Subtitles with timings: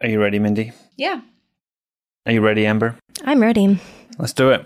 [0.00, 0.70] Are you ready, Mindy?
[0.96, 1.22] Yeah.
[2.24, 2.96] Are you ready, Amber?
[3.24, 3.80] I'm ready.
[4.16, 4.64] Let's do it.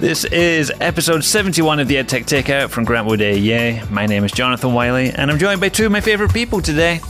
[0.00, 3.90] This is episode 71 of the EdTech Takeout from Grant Wood AEA.
[3.90, 7.00] My name is Jonathan Wylie, and I'm joined by two of my favorite people today.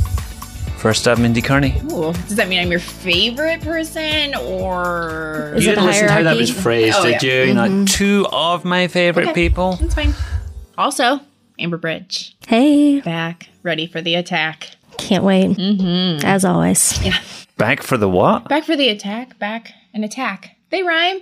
[0.82, 1.80] First up, Mindy Cairney.
[1.92, 6.12] Ooh, does that mean I'm your favorite person or Is you it didn't listen to
[6.12, 7.30] how that was phrased, Oh, did yeah.
[7.42, 7.42] you?
[7.44, 9.48] You know, two of my favorite Okay.
[9.48, 9.76] people.
[9.76, 10.12] That's fine.
[10.76, 11.20] Also,
[11.56, 14.70] Amber Bridge Hey, back, ready for the attack.
[14.98, 15.50] can't wait.
[15.56, 16.26] Mm-hmm.
[16.26, 17.00] As always.
[17.04, 17.16] Yeah.
[17.58, 18.48] Back for the what?
[18.48, 20.56] Back for the attack, back and attack.
[20.70, 21.20] They rhyme.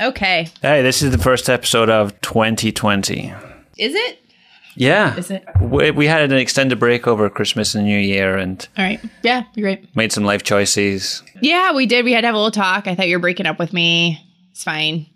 [0.00, 0.46] Okay.
[0.62, 3.34] Hey, this is the first episode of 2020.
[3.78, 4.18] Is it?
[4.74, 5.16] Yeah.
[5.16, 5.44] Is it?
[5.60, 9.00] We, we had an extended break over Christmas and New Year and All right.
[9.22, 9.96] Yeah, you're right.
[9.96, 11.22] made some life choices.
[11.40, 12.04] Yeah, we did.
[12.04, 12.86] We had to have a little talk.
[12.86, 14.24] I thought you were breaking up with me.
[14.50, 15.06] It's fine.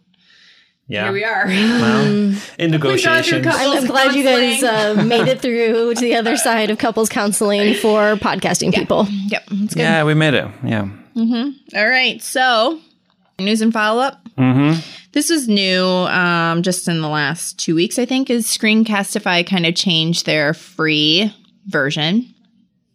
[0.88, 1.04] Yeah.
[1.04, 1.46] Here we are.
[1.46, 2.06] Well,
[2.58, 3.44] in gone negotiations.
[3.44, 6.78] co- I'm, I'm glad you guys uh, made it through to the other side of
[6.78, 9.06] couples counseling for podcasting people.
[9.08, 9.42] yep.
[9.50, 10.46] It's yeah, we made it.
[10.62, 10.88] Yeah.
[11.16, 12.22] All right.
[12.22, 12.78] So,
[13.38, 14.25] news and follow up.
[14.38, 14.80] Mm-hmm.
[15.12, 19.64] This is new, um, just in the last two weeks, I think, is Screencastify kind
[19.64, 21.32] of changed their free
[21.66, 22.34] version,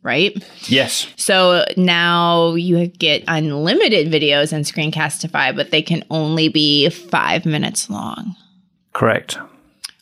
[0.04, 0.32] right?
[0.70, 1.08] Yes.
[1.16, 7.90] So now you get unlimited videos in Screencastify, but they can only be five minutes
[7.90, 8.36] long.
[8.94, 9.40] Correct.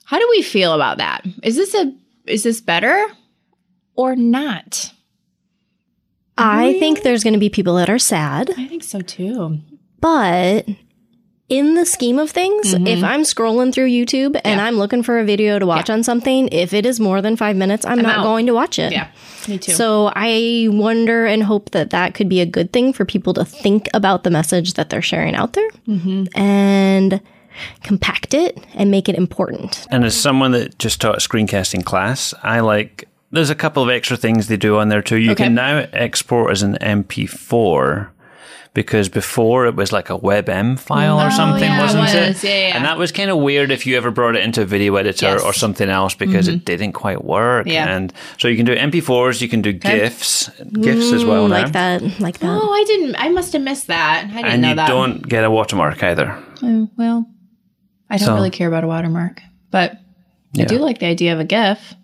[0.04, 1.24] How do we feel about that?
[1.44, 1.94] Is this a
[2.26, 3.08] is this better
[3.96, 4.92] or not?
[6.38, 9.60] I think there's going to be people that are sad, I think so too.
[10.00, 10.66] but
[11.50, 14.60] in the scheme of things, if I'm scrolling through YouTube and Mm-hmm.
[14.60, 14.66] Yeah.
[14.66, 17.56] I'm looking for a video to watch on something, if it is more than five
[17.56, 18.24] minutes, I'm, not out.
[18.24, 18.92] going to watch it.
[18.92, 19.08] Yeah,
[19.48, 19.72] me too.
[19.74, 23.44] So I wonder and hope that that could be a good thing for people to
[23.46, 25.70] think about the message that they're sharing out there
[26.36, 27.22] and
[27.84, 29.86] compact it and make it important.
[29.92, 33.06] And as someone that just taught a screencasting class, I like.
[33.32, 35.18] There's a couple of extra things they do on there too.
[35.18, 35.46] You Okay.
[35.46, 38.10] can now export as an MP4
[38.74, 42.14] because before it was like a WebM file or Oh, something, yeah, wasn't was.
[42.14, 42.44] it?
[42.48, 42.76] Yeah, yeah.
[42.76, 45.26] And that was kind of weird if you ever brought it into a video editor
[45.26, 45.40] Yes.
[45.42, 45.50] Mm-hmm.
[45.50, 47.66] or something else because it didn't quite work.
[47.68, 47.90] Yeah.
[47.90, 50.50] And so you can do MP4s, you can do GIFs,
[50.82, 51.62] GIFs as well Mm, now.
[51.64, 52.60] like that, like that.
[52.62, 53.16] oh, I didn't.
[53.18, 54.26] I must have missed that.
[54.26, 54.88] I didn't and know you that.
[54.88, 56.38] don't get a watermark either.
[56.62, 57.26] Oh, well,
[58.10, 59.42] I don't So- really care about a watermark,
[59.72, 59.98] but
[60.58, 61.96] I do like the idea of a GIF.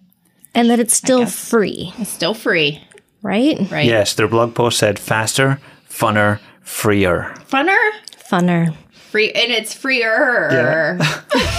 [0.55, 2.81] And that it's still free, It's still free,
[3.21, 3.59] right?
[3.69, 3.85] right?
[3.85, 5.59] Yes, their blog post said faster,
[5.89, 7.33] funner, freer.
[7.49, 7.77] Funner,
[8.29, 8.75] Funner.
[9.11, 10.97] free, and it's freer.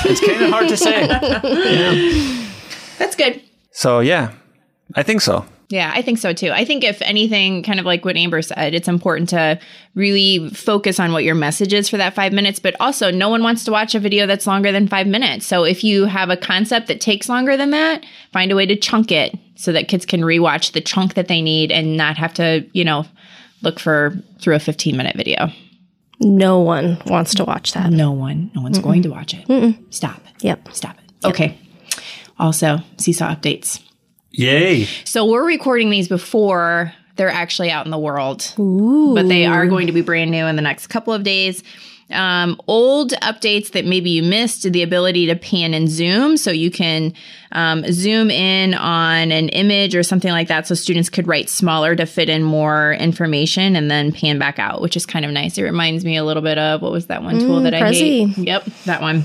[0.05, 1.07] It's kind of hard to say.
[2.99, 3.43] That's good.
[3.73, 4.33] So yeah,
[4.95, 5.47] I think so.
[5.69, 6.51] Yeah, I think so too.
[6.53, 9.59] I think if anything, kind of like what Amber said, it's important to
[9.97, 12.61] really focus on what your message is for that five minutes.
[12.61, 15.45] But also, no one wants to watch a video that's longer than five minutes.
[15.45, 18.77] So if you have a concept that takes longer than that, find a way to
[18.77, 22.35] chunk it so that kids can rewatch the chunk that they need and not have
[22.35, 23.05] to, you know,
[23.63, 25.51] look for through a 15 minute video.
[26.21, 27.91] No one wants to watch that.
[27.91, 29.77] No one, no one's going to watch it.
[29.91, 30.23] Stop.
[30.41, 30.69] Yep.
[30.73, 31.27] Stop it.
[31.27, 31.59] Okay.
[32.39, 33.83] Also, Seesaw updates.
[34.31, 34.85] Yay!
[35.05, 39.87] So we're recording these before they're actually out in the world, but they are going
[39.87, 41.63] to be brand new in the next couple of days.
[42.09, 46.71] Um, old updates that maybe you missed the ability to pan and zoom, so you
[46.71, 47.13] can
[47.51, 51.97] um, zoom in on an image or something like that, so students could write smaller
[51.97, 55.59] to fit in more information, and then pan back out, which is kind of nice.
[55.59, 58.39] It reminds me a little bit of what was that one tool that I hate?
[58.39, 59.25] Yep, that one.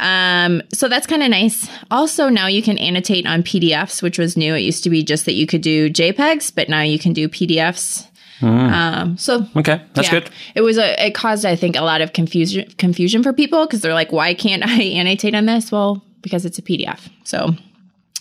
[0.00, 1.68] Um, so that's kind of nice.
[1.90, 4.54] Also, now you can annotate on PDFs, which was new.
[4.54, 7.28] It used to be just that you could do JPEGs, but now you can do
[7.28, 8.07] PDFs.
[8.40, 10.20] Um, so Okay, that's yeah.
[10.20, 10.30] good.
[10.54, 13.80] It was a it caused I think a lot of confusion confusion for people because
[13.80, 15.72] they're like, why can't I annotate on this?
[15.72, 17.08] Well, because it's a PDF.
[17.24, 17.54] So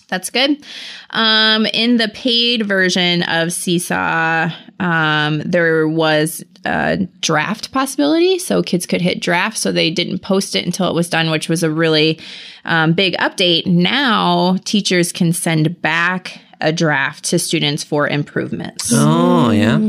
[0.09, 0.63] that's good.
[1.09, 4.49] Um, in the paid version of Seesaw,
[4.79, 9.57] um, there was a draft possibility, so kids could hit draft.
[9.57, 12.19] So they didn't post it until it was done, which was a really
[12.63, 13.65] um, big update.
[13.65, 18.91] Now teachers can send back a draft to students for improvements.
[18.93, 19.79] Oh yeah.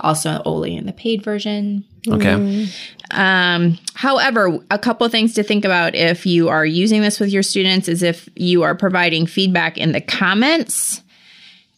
[0.00, 1.84] Also, only in the paid version.
[2.08, 2.68] Okay.
[3.12, 7.42] Um, however, a couple things to think about if you are using this with your
[7.42, 11.02] students is if you are providing feedback in the comments,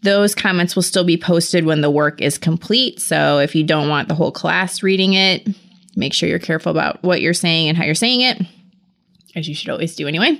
[0.03, 3.01] those comments will still be posted when the work is complete.
[3.01, 5.49] So if you don't want the whole class reading it,
[5.97, 8.41] make sure you're careful about what you're saying and how you're saying it.
[9.37, 10.39] As you should always do anyway.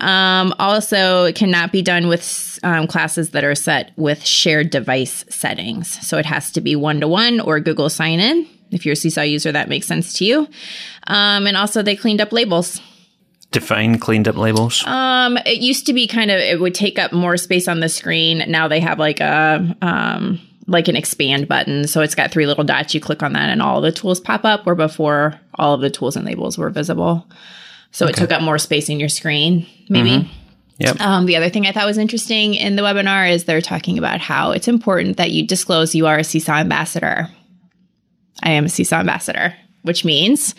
[0.00, 5.24] Um, also, it cannot be done with um, classes that are set with shared device
[5.28, 6.06] settings.
[6.06, 8.46] So it has to be one to one or Google sign in.
[8.70, 10.48] If you're a Seesaw user, that makes sense to you.
[11.06, 12.80] Um, and also, they cleaned up labels.
[13.50, 14.86] Define cleaned up labels.
[14.86, 17.88] Um, it used to be kind of it would take up more space on the
[17.88, 18.44] screen.
[18.46, 21.88] Now they have like a um like an expand button.
[21.88, 22.94] So it's got three little dots.
[22.94, 25.90] You click on that and all the tools pop up, where before all of the
[25.90, 27.26] tools and labels were visible.
[27.92, 30.30] So it took up more space in your screen, maybe.
[30.78, 31.00] Yep.
[31.00, 34.20] Um, the other thing I thought was interesting in the webinar is they're talking about
[34.20, 37.28] how it's important that you disclose you are a Seesaw ambassador.
[38.42, 40.54] I am a Seesaw ambassador, which means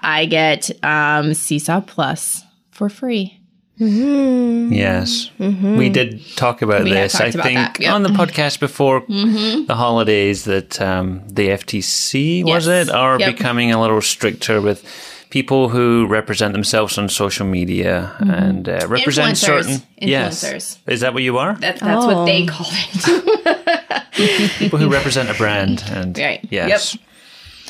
[0.00, 3.38] I get um, Seesaw Plus for free.
[3.78, 7.14] Yes, we did talk about We this.
[7.14, 7.92] I about think yep.
[7.92, 13.36] on the podcast before the holidays that um, the FTC was it are Yep.
[13.36, 14.82] becoming a little stricter with
[15.30, 19.64] people who represent themselves on social media and uh, represent Influencers.
[19.64, 20.44] certain yes.
[20.44, 20.78] Influencers.
[20.86, 21.54] Is that what you are?
[21.56, 22.14] That, that's Oh.
[22.20, 24.02] what they call it.
[24.58, 26.40] people who represent a brand and Right.
[26.50, 26.96] yes.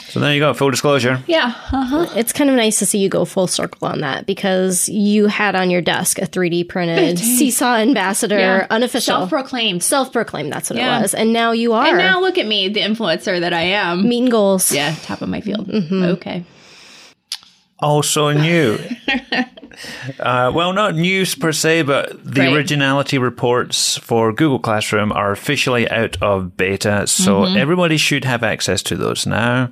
[0.08, 0.54] So there you go.
[0.54, 1.20] Full disclosure.
[1.26, 1.52] yeah.
[1.72, 2.06] Uh-huh.
[2.14, 5.54] It's kind of nice to see you go full circle on that because you had
[5.56, 8.66] on your desk a 3D printed Seesaw ambassador, Yeah.
[8.70, 9.82] unofficial, Self proclaimed.
[9.82, 10.52] self proclaimed.
[10.52, 10.98] That's what Yeah.
[10.98, 11.12] it was.
[11.12, 14.08] And now you are And now look at me, the influencer that I am.
[14.08, 14.70] meeting goals.
[14.72, 15.66] Yeah, top of my field.
[15.68, 16.02] Mm-hmm.
[16.04, 16.44] Okay.
[17.78, 18.78] Also new.
[20.20, 22.52] uh, well, not news per se, but the Right.
[22.54, 28.82] originality reports for Google Classroom are officially out of beta, so everybody should have access
[28.84, 29.70] to those now.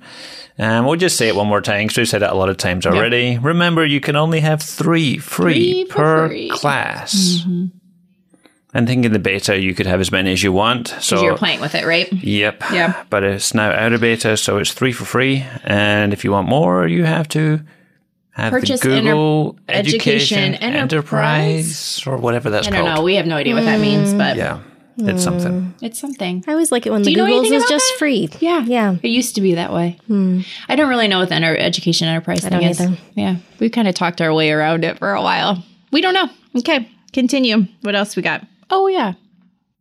[0.58, 2.56] And we'll just say it one more time because we've said it a lot of
[2.58, 3.38] times already.
[3.38, 6.48] Remember, you can only have three free Three per free.
[6.50, 7.44] class.
[8.76, 10.88] And think in the beta, you could have as many as you want.
[11.00, 12.12] So You're playing with it, right?
[12.12, 12.62] Yep.
[12.72, 13.04] Yeah.
[13.08, 15.44] But it's now out of beta, so it's three for free.
[15.64, 17.60] And if you want more, you have to
[18.34, 22.00] have Purchase the Google Enter- Education Education, Enterprise?
[22.02, 22.74] Enterprise or whatever that's called.
[22.74, 22.88] I called.
[22.88, 23.02] don't know.
[23.04, 24.18] We have no idea what that means, mm.
[24.18, 24.60] but Yeah,
[24.98, 25.52] it's something.
[25.52, 25.72] Mm.
[25.82, 26.44] it's something.
[26.46, 27.98] I always like it when the you know Googles anything is about just that?
[27.98, 28.28] free.
[28.40, 28.60] Yeah.
[28.64, 28.96] Yeah.
[29.02, 29.98] It used to be that way.
[30.08, 30.40] Hmm.
[30.68, 32.80] I don't really know what the enter- education enterprise thing don't is.
[32.80, 32.96] either.
[33.14, 33.36] Yeah.
[33.60, 35.62] We kind of talked our way around it for a while.
[35.92, 36.28] We don't know.
[36.58, 36.88] Okay.
[37.12, 37.66] Continue.
[37.82, 38.44] What else we got?
[38.70, 39.12] Oh, yeah.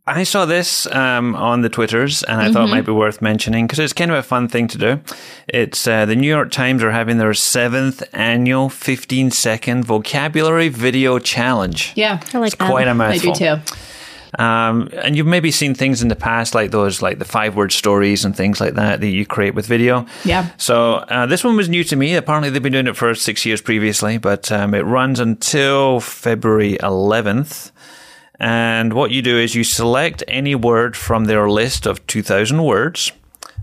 [0.05, 2.71] I saw this um, on the Twitters, and I thought it Mm-hmm.
[2.71, 4.99] might be worth mentioning because it's kind of a fun thing to do.
[5.47, 11.19] It's uh, the New York Times are having their seventh annual 15 second vocabulary video
[11.19, 11.93] challenge.
[11.95, 12.19] Yeah.
[12.33, 12.69] I like It's that.
[12.69, 13.33] quite a I mouthful.
[13.33, 14.43] do too.
[14.43, 17.71] Um, and you've maybe seen things in the past like those, like the five word
[17.71, 20.05] stories and things like that that you create with video.
[20.25, 20.49] Yeah.
[20.57, 22.15] So uh, this one was new to me.
[22.15, 26.77] Apparently, they've been doing it for six years previously, but um, it runs until February
[26.81, 27.71] 11th.
[28.39, 33.11] And what you do is you select any word from their list of 2,000 words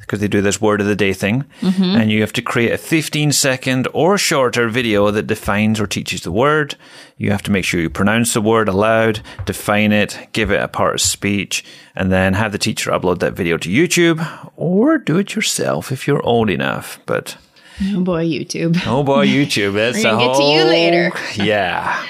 [0.00, 1.44] because they do this word of the day thing.
[1.60, 1.82] Mm-hmm.
[1.82, 6.22] And you have to create a 15 second or shorter video that defines or teaches
[6.22, 6.74] the word.
[7.16, 10.66] You have to make sure you pronounce the word aloud, define it, give it a
[10.68, 11.64] part of speech,
[11.94, 16.06] and then have the teacher upload that video to YouTube or do it yourself if
[16.08, 16.98] you're old enough.
[17.06, 17.36] But
[17.82, 18.82] Oh, boy, YouTube.
[18.86, 19.74] oh boy, YouTube.
[19.74, 21.12] That's We're a get to you whole- later.
[21.36, 22.04] Yeah.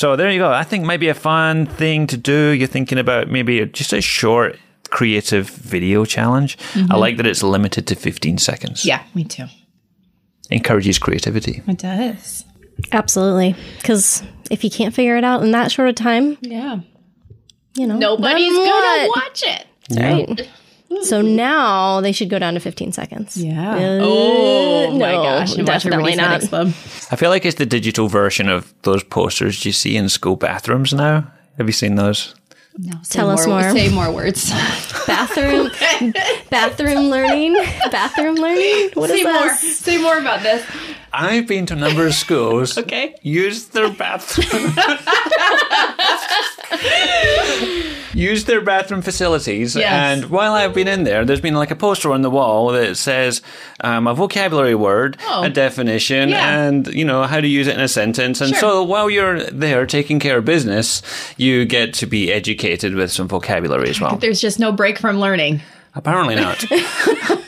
[0.00, 0.50] So there you go.
[0.50, 2.52] I think maybe a fun thing to do.
[2.52, 4.58] You're thinking about maybe just a short
[4.88, 6.56] creative video challenge.
[6.90, 8.80] I like that it's limited to 15 seconds.
[8.80, 8.88] Mm-hmm.
[8.88, 9.44] Yeah, me too.
[10.48, 11.60] Encourages creativity.
[11.68, 12.46] It does.
[12.92, 13.54] Absolutely.
[13.76, 16.80] Because if you can't figure it out in that short of time, Yeah.
[17.76, 19.66] you know, Nobody's gonna watch it.
[19.98, 20.48] Right.
[21.02, 23.36] So now they should go down to 15 seconds.
[23.36, 23.74] Yeah.
[23.74, 25.54] Uh, oh my gosh.
[25.54, 26.52] Definitely not.
[26.52, 30.92] I feel like it's the digital version of those posters you see in school bathrooms
[30.92, 31.30] now.
[31.58, 32.34] Have you seen those?
[32.78, 33.60] No, Tell say us more.
[33.60, 33.70] more.
[33.72, 34.50] Say more words.
[35.06, 35.70] Bathroom,
[36.50, 37.54] bathroom learning,
[37.90, 38.90] bathroom learning.
[38.94, 39.42] What is say more.
[39.42, 39.78] this?
[39.78, 40.64] Say more about this.
[41.12, 42.76] I've been to a number of schools.
[42.78, 43.14] Okay.
[43.22, 44.72] Use their bathroom.
[48.12, 49.76] Use their bathroom facilities.
[49.76, 49.92] Yes.
[50.22, 52.96] And while I've been in there, there's been like a poster on the wall that
[52.96, 53.40] says
[53.80, 55.44] um, a vocabulary word, Oh.
[55.44, 56.60] a definition, Yeah.
[56.66, 58.40] and you know how to use it in a sentence.
[58.40, 58.58] And Sure.
[58.60, 61.02] so while you're there taking care of business,
[61.36, 64.16] you get to be educated with some vocabulary as well.
[64.16, 65.60] There's just no break from learning.
[65.94, 66.64] Apparently not.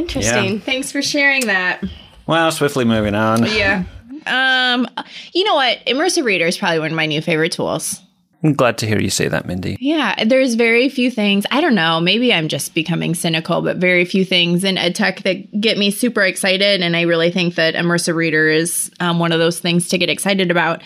[0.00, 0.08] Wow.
[0.08, 0.60] Interesting.
[0.60, 1.82] Thanks for sharing that.
[2.26, 3.44] well, swiftly moving on.
[3.46, 3.84] Yeah.
[4.26, 4.86] Um,
[5.32, 5.84] you know what?
[5.86, 8.00] Immersive Reader is probably one of my new favorite tools.
[8.42, 9.76] I'm glad to hear you say that, Mindy.
[9.80, 11.44] Yeah, there's very few things.
[11.50, 12.00] I don't know.
[12.00, 16.22] Maybe I'm just becoming cynical, but very few things in EdTech that get me super
[16.22, 16.80] excited.
[16.80, 20.08] And I really think that Immersive Reader is um, one of those things to get
[20.08, 20.82] excited about.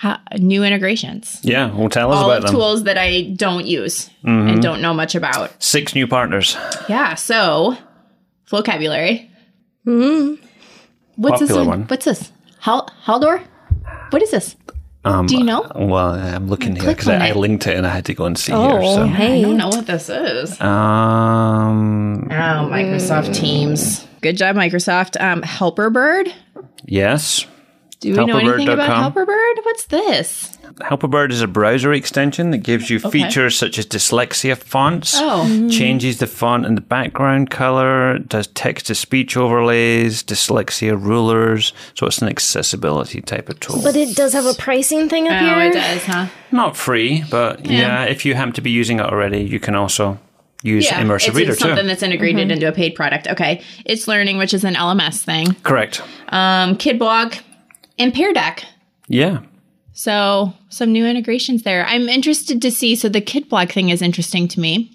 [0.00, 2.50] Ha- new integrations, Yeah, well, tell us all about of them.
[2.50, 2.56] Mm-hmm.
[2.60, 5.62] tools that I don't use and don't know much about.
[5.62, 6.58] Six new partners.
[6.90, 7.76] Yeah, so
[8.58, 9.30] vocabulary.
[9.84, 10.34] hmm
[11.16, 11.80] What's this Popular one?
[11.80, 11.88] one.
[11.88, 12.32] What's this?
[12.60, 13.42] Hal Haldor?
[14.10, 14.56] What is this?
[15.04, 15.70] Um, Do you know?
[15.74, 18.38] Well, I'm looking here because I, I linked it and I had to go and
[18.38, 18.60] see here.
[18.82, 19.06] Oh, So.
[19.06, 19.38] hey.
[19.38, 20.58] I don't know what this is.
[20.60, 24.06] Um, Oh, Microsoft Teams.
[24.22, 25.20] Good job, Microsoft.
[25.20, 26.32] Um, Helperbird.
[26.86, 27.44] yes.
[28.00, 29.12] Do we know anything about Helperbird.com.
[29.26, 29.64] Helperbird?
[29.64, 30.58] What's this?
[30.80, 35.68] Helperbird is a browser extension that gives you features such as dyslexia fonts, Oh.
[35.70, 41.72] changes the font and the background color, does text to speech overlays, dyslexia rulers.
[41.94, 43.80] So it's an accessibility type of tool.
[43.82, 45.60] But it does have a pricing thing up Oh, here.
[45.70, 46.26] it does, huh?
[46.50, 48.04] Not free, but yeah.
[48.04, 50.18] if you happen to be using it already, you can also
[50.62, 51.86] use Immersive it's, Reader it's something too.
[51.88, 53.28] that's integrated into a paid product.
[53.28, 55.54] Okay, itslearning, which is an LMS thing.
[55.62, 56.00] Correct.
[56.30, 57.38] Um, KidBlog
[57.98, 58.64] and Pear Deck.
[59.08, 59.40] Yeah.
[59.92, 61.86] So some new integrations there.
[61.86, 62.96] I'm interested to see.
[62.96, 64.90] So the KidBlog thing is interesting to me.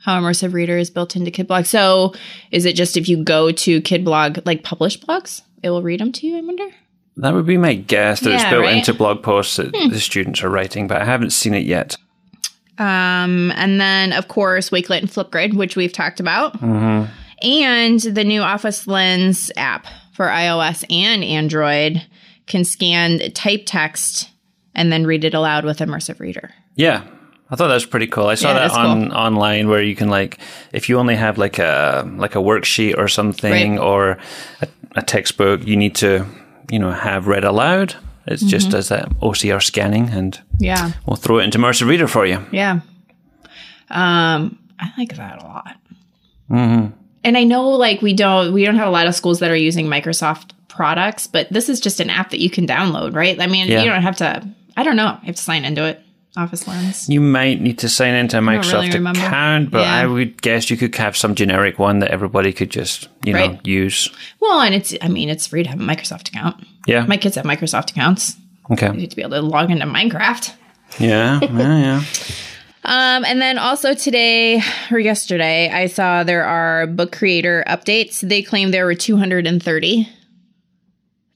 [0.00, 1.66] How immersive reader is built into KidBlog.
[1.66, 2.14] So
[2.50, 6.12] is it just if you go to KidBlog, like published blogs, it will read them
[6.12, 6.36] to you?
[6.36, 6.68] I wonder.
[7.16, 8.72] That would be my guess that it's built right?
[8.72, 8.78] Hmm.
[8.78, 11.96] into blog posts that the students are writing, but I haven't seen it yet.
[12.78, 18.40] Um, and then of course Wakelet and Flipgrid, which we've talked about, and the new
[18.40, 22.06] Office Lens app for iOS and Android
[22.48, 24.30] can scan type text
[24.74, 26.50] and then read it aloud with Immersive Reader.
[26.76, 27.02] Yeah.
[27.50, 28.26] I thought that was pretty cool.
[28.26, 30.38] I saw Yeah, that on online where you can like
[30.72, 33.80] if you only have like a like a worksheet or something Right.
[33.80, 34.18] or
[34.60, 36.26] a, a textbook, you need to
[36.70, 37.94] you know have read aloud.
[38.26, 38.48] It Mm-hmm.
[38.48, 42.44] just does that OCR scanning, and Yeah, we'll throw it into Immersive Reader for you.
[42.52, 42.80] yeah.
[43.90, 45.76] Um, I like that a lot.
[46.50, 49.56] And I know like we don't we don't have a lot of schools that are
[49.56, 53.38] using Microsoft products, but this is just an app that you can download, right?
[53.40, 53.82] I mean, Yeah.
[53.82, 54.46] you don't have to.
[54.76, 55.18] I don't know.
[55.22, 56.00] You have to sign into it.
[56.36, 57.08] Office Lens.
[57.08, 59.94] You might need to sign into a Microsoft really account, but Yeah.
[59.96, 63.58] I would guess you could have some generic one that everybody could just you know
[63.64, 64.08] use.
[64.40, 66.64] Well, and it's I mean it's free to have a Microsoft account.
[66.86, 67.04] Yeah.
[67.06, 68.36] My kids have Microsoft accounts.
[68.70, 68.86] Okay.
[68.86, 70.52] You need to be able to log into Minecraft.
[71.00, 71.40] Yeah.
[71.42, 71.48] Yeah.
[71.88, 72.02] Yeah.
[72.84, 78.20] Um, and then also today or yesterday, I saw there are book creator updates.
[78.26, 80.08] They claim there were 230.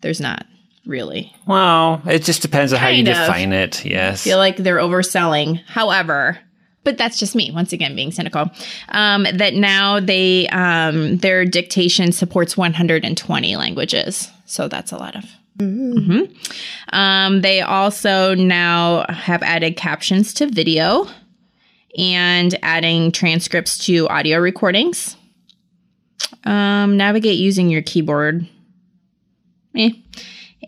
[0.03, 0.47] There's not
[0.87, 1.33] really.
[1.47, 3.27] Well, it just depends on how you of.
[3.27, 3.85] define it.
[3.85, 4.27] Yes.
[4.27, 5.63] I feel like they're overselling.
[5.67, 6.39] However,
[6.85, 8.51] but that's just me once again being cynical.
[8.89, 15.25] Um, that now they um, their dictation supports 120 languages, so that's a lot of.
[15.59, 16.35] Mhm.
[16.93, 21.07] Um, they also now have added captions to video
[21.97, 25.17] and adding transcripts to audio recordings.
[26.45, 28.49] Um, navigate using your keyboard.
[29.77, 29.91] Eh.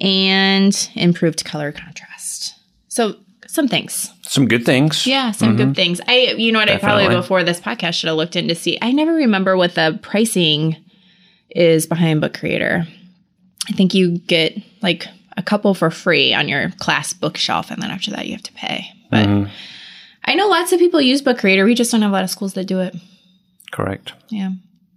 [0.00, 2.54] And improved color contrast.
[2.88, 4.10] So some things.
[4.22, 5.06] Some good things.
[5.06, 6.00] Yeah, some good things.
[6.08, 8.78] I you know what I probably before this podcast should have looked in to see.
[8.82, 10.76] I never remember what the pricing
[11.50, 12.84] is behind Book Creator.
[13.68, 15.06] I think you get like
[15.36, 18.52] a couple for free on your class bookshelf and then after that you have to
[18.52, 18.86] pay.
[19.10, 19.50] But Mm-hmm.
[20.26, 21.64] I know lots of people use Book Creator.
[21.66, 22.96] We just don't have a lot of schools that do it.
[23.70, 24.14] Correct.
[24.30, 24.52] Yeah.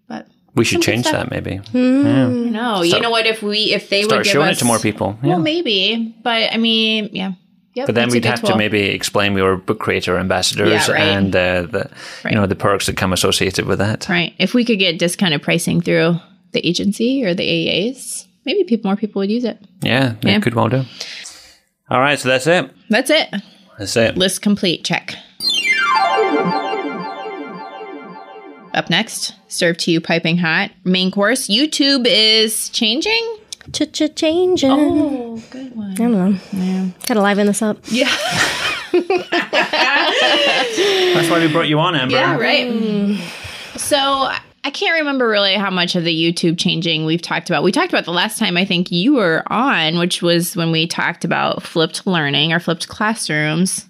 [0.07, 1.29] But We should change stuff.
[1.29, 1.61] that maybe.
[1.73, 4.65] no, you know what if we if they Start would give showing us it to
[4.65, 5.17] more people.
[5.23, 5.29] Yeah.
[5.29, 7.33] Well, maybe, but I mean, yeah.
[7.75, 10.91] Yep, but then we'd good have to maybe explain we were book creator ambassadors Yeah,
[10.91, 10.99] right.
[11.01, 11.89] and uh, the
[12.25, 12.33] Right.
[12.33, 14.09] you know the perks that come associated with that.
[14.09, 14.33] Right.
[14.39, 16.15] If we could get discounted pricing through
[16.53, 19.59] the agency or the AEAs, maybe people, more people would use it.
[19.83, 20.39] Yeah, it Yeah.
[20.39, 20.85] could well do.
[21.91, 22.71] All right, so that's it.
[22.89, 23.29] That's it.
[23.77, 24.17] That's it.
[24.17, 24.83] List complete.
[24.83, 25.13] Check.
[28.77, 30.69] Up next, served to you piping hot.
[30.83, 31.47] Main course.
[31.47, 33.37] YouTube is changing.
[33.73, 34.69] Ch-ch-changing.
[34.69, 35.91] Oh, good one.
[35.91, 36.37] I don't know.
[36.53, 36.89] Yeah.
[37.07, 37.79] Gotta liven this up.
[37.85, 38.05] Yeah.
[38.91, 39.09] That's
[41.27, 42.13] why we brought you on, Amber.
[42.13, 43.19] Yeah, right.
[43.77, 47.63] So I can't remember really how much of the YouTube changing we've talked about.
[47.63, 50.85] We talked about the last time I think you were on, which was when we
[50.85, 53.86] talked about flipped learning or flipped classrooms.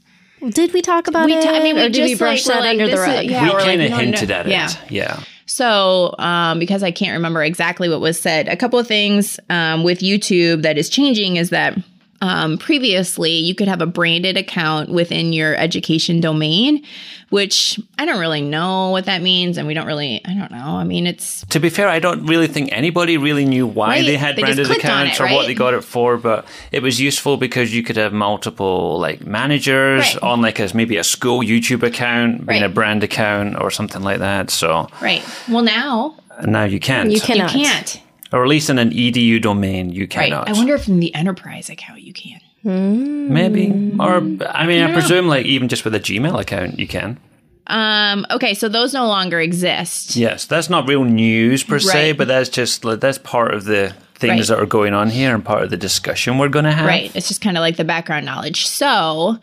[0.50, 1.44] Did we talk about We it?
[1.44, 3.08] ta- I mean, we or did we brush like, that like, under the this is-
[3.08, 3.26] rug?
[3.26, 3.44] yeah.
[3.44, 4.36] we we're like, kind of no, no, hinted no.
[4.36, 4.52] at it.
[4.52, 4.70] Yeah.
[4.90, 5.20] Yeah.
[5.46, 9.84] So, um, because I can't remember exactly what was said, a couple of things um,
[9.84, 11.78] with YouTube that is changing is that
[12.22, 16.84] um, previously you could have a branded account within your education domain,
[17.30, 19.58] which I don't really know what that means.
[19.58, 20.58] And we don't really, I don't know.
[20.78, 24.06] I mean, it's To be fair, I don't really think anybody really knew why Right.
[24.06, 27.00] they had They branded accounts it, or what they got it for, but it was
[27.00, 30.24] useful because you could have multiple like managers Right.
[30.24, 32.70] on like as maybe a school YouTube account, being Right.
[32.72, 34.50] a brand account or something like that.
[34.50, 35.24] So right.
[35.50, 37.12] Well, now now you can't.
[37.12, 37.54] You cannot.
[37.56, 38.02] you can't.
[38.34, 40.10] Or at least in an edu domain, you Right.
[40.10, 40.50] cannot.
[40.50, 42.40] I wonder if in the enterprise account you can.
[42.64, 43.68] Maybe.
[44.00, 47.20] Or I mean, I presume like even just with a Gmail account, you can.
[47.68, 50.16] Um, okay, so those no longer exist.
[50.16, 53.94] Yes, that's not real news per se, but that's just like, that's part of the
[54.16, 54.56] things Right.
[54.58, 56.86] that are going on here and part of the discussion we're going to have.
[56.88, 57.12] Right.
[57.14, 58.66] It's just kind of like the background knowledge.
[58.68, 59.38] So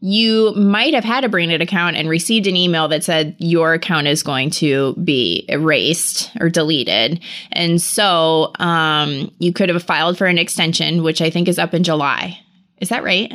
[0.00, 4.06] you might have had a Branded account and received an email that said your account
[4.06, 7.20] is going to be erased or deleted.
[7.50, 11.74] And so um, you could have filed for an extension, which I think is up
[11.74, 12.38] in July.
[12.80, 13.32] Is that right?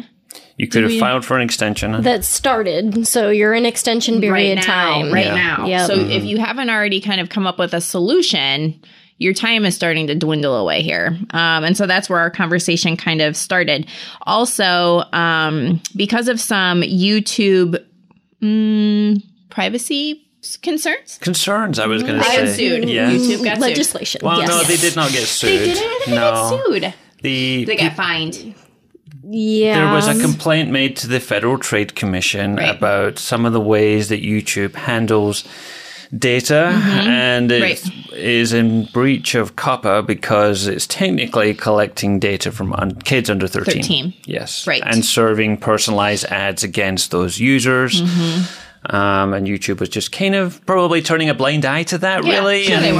[0.57, 2.01] You could have we- filed for an extension.
[2.03, 3.07] That started.
[3.07, 5.11] So you're in extension period right now, time.
[5.11, 5.35] Right Yeah.
[5.35, 5.65] now.
[5.67, 5.87] Yep.
[5.87, 8.79] So if you haven't already kind of come up with a solution,
[9.23, 11.17] your time is starting to dwindle away here.
[11.31, 13.87] Um, and so that's where our conversation kind of started.
[14.23, 17.83] Also, um, because of some YouTube
[18.41, 20.19] mm, privacy
[20.61, 22.55] concerns, Concerns, I was going to I got say.
[22.79, 22.89] sued.
[22.89, 23.13] Yes.
[23.13, 23.61] YouTube got sued.
[23.61, 24.21] Legislation.
[24.23, 24.49] Well, yes.
[24.49, 25.49] no, they did not get sued.
[25.49, 26.31] They didn't even no.
[26.31, 26.93] get sued.
[27.21, 28.53] The They got fined.
[29.25, 29.85] Yeah.
[29.85, 32.75] There was a complaint made to the Federal Trade Commission Right.
[32.75, 35.45] about some of the ways that YouTube handles
[36.17, 38.11] data and it Mm-hmm.
[38.11, 38.19] Right.
[38.19, 43.81] is in breach of COPPA because it's technically collecting data from un- kids under 13.
[43.81, 44.13] 13.
[44.25, 44.67] Yes.
[44.67, 44.83] Right.
[44.85, 48.01] And serving personalized ads against those users.
[48.01, 48.95] Mm-hmm.
[48.95, 52.39] Um, and YouTube was just kind of probably turning a blind eye to that, Yeah,
[52.39, 52.63] really.
[52.63, 52.97] sure they and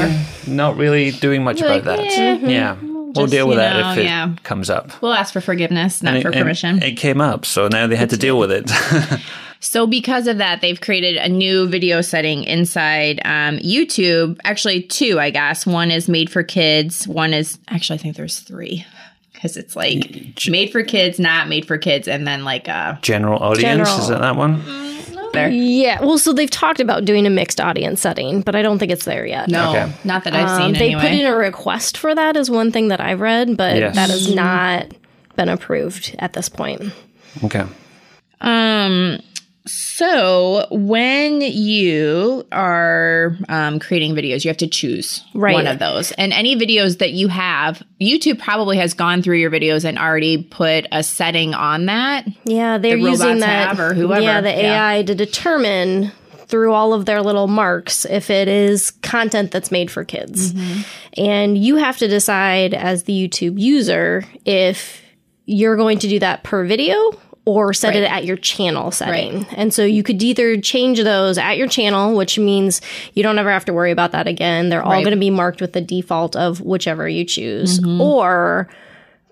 [0.48, 0.52] were.
[0.54, 2.12] Not really doing much Like, about that.
[2.12, 2.36] yeah.
[2.38, 2.78] Yeah.
[2.82, 4.34] We'll Just, deal with that know, if it yeah.
[4.44, 4.90] comes up.
[5.02, 6.82] We'll ask for forgiveness, not for permission.
[6.82, 8.72] It came up, so now they had to deal with it.
[9.64, 14.38] So, because of that, they've created a new video setting inside um, YouTube.
[14.44, 15.66] Actually, two, I guess.
[15.66, 17.08] One is made for kids.
[17.08, 18.86] One is actually, I think there's three
[19.32, 23.42] because it's like made for kids, not made for kids, and then like a General
[23.42, 24.00] audience, General.
[24.00, 24.62] is it that one?
[25.34, 25.50] there.
[25.50, 26.00] Yeah.
[26.02, 29.06] Well, so they've talked about doing a mixed audience setting, but I don't think it's
[29.06, 29.48] there yet.
[29.50, 29.92] No, Okay.
[30.04, 31.02] not that I've Um, seen they anyway.
[31.02, 33.96] put in a request for that is one thing that I've read, but Yes.
[33.96, 34.88] that has not
[35.36, 36.84] been approved at this point.
[37.46, 37.64] Okay.
[38.42, 39.20] Um.
[39.66, 45.54] So when you are um, creating videos, you have to choose Right.
[45.54, 46.12] one of those.
[46.14, 50.44] And any videos that you have, YouTube probably has gone through your videos and already
[50.44, 52.28] put a setting on that.
[52.44, 54.92] Yeah, they're The using that have or whoever, Yeah, the yeah.
[54.98, 56.12] AI to determine
[56.48, 60.54] through all of their little marks if it is content that's made for kids.
[60.54, 60.82] Mm-hmm.
[61.18, 65.02] And you have to decide as the YouTube user if
[65.46, 67.12] you're going to do that per video
[67.46, 69.46] or set it at your channel setting.
[69.58, 72.80] And so you could either change those at your channel, which means
[73.16, 74.70] you don't ever have to worry about that again.
[74.70, 75.04] They're all Right.
[75.04, 78.00] going to be marked with the default of whichever you choose, Mm-hmm.
[78.00, 78.70] or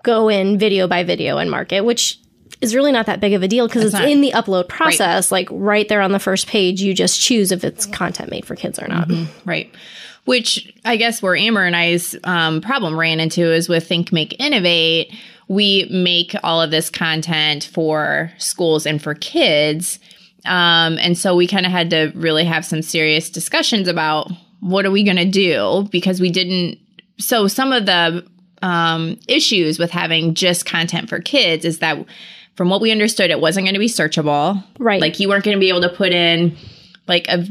[0.02, 2.18] go in video by video and mark it, which
[2.60, 5.32] is really not that big of a deal because it's in the upload process.
[5.32, 8.54] Like right there on the first page, you just choose if it's content made for
[8.56, 9.10] kids or not.
[9.46, 9.74] Right.
[10.26, 14.36] Which I guess where Amber and I's um, problem ran into is with Think, Make,
[14.38, 15.12] Innovate.
[15.48, 19.98] We make all of this content for schools and for kids.
[20.44, 24.86] Um, and so we kind of had to really have some serious discussions about what
[24.86, 26.78] are we going to do because we didn't.
[27.18, 28.26] So some of the
[28.62, 32.04] um, issues with having just content for kids is that
[32.54, 34.62] from what we understood, it wasn't going to be searchable.
[34.78, 35.00] Right.
[35.00, 36.56] Like you weren't going to be able to put in
[37.08, 37.44] like a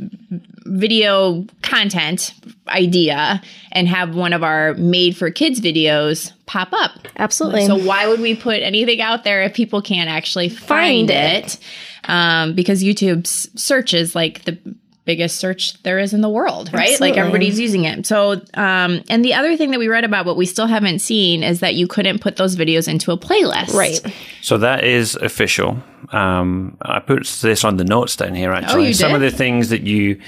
[0.66, 2.34] video content
[2.70, 7.08] idea and have one of our made for kids videos pop up.
[7.18, 7.66] Absolutely.
[7.66, 11.58] So why would we put anything out there if people can't actually find, Find it?
[12.06, 14.58] Um, because YouTube's search is like the
[15.06, 16.92] biggest search there is in the world, right?
[16.92, 17.10] Absolutely.
[17.10, 18.06] Like everybody's using it.
[18.06, 21.44] So, um, and the other thing that we read about, what we still haven't seen,
[21.44, 23.74] is that you couldn't put those videos into a playlist.
[23.74, 24.00] right.
[24.42, 25.82] So that is official.
[26.12, 28.84] Um, I put this on the notes down here, actually.
[28.84, 29.16] Oh, you Some did?
[29.16, 30.22] of the things that you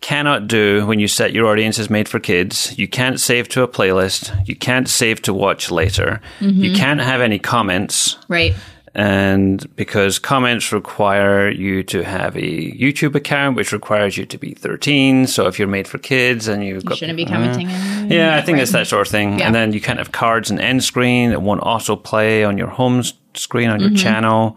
[0.00, 2.76] cannot do when you set your audience as made for kids.
[2.78, 4.48] You can't save to a playlist.
[4.48, 6.20] You can't save to watch later.
[6.40, 6.62] Mm-hmm.
[6.62, 8.16] You can't have any comments.
[8.28, 8.54] Right.
[8.94, 12.40] And because comments require you to have a
[12.72, 15.28] YouTube account, which requires you to be 13.
[15.28, 17.68] So if you're made for kids and you've You got shouldn't be commenting.
[17.70, 19.38] on- yeah, I think it's that sort of thing.
[19.38, 19.46] Yeah.
[19.46, 21.30] And then you can't have cards and end screen.
[21.30, 23.02] It won't autoplay on your home
[23.34, 23.88] screen on Mm-hmm.
[23.90, 24.56] your channel.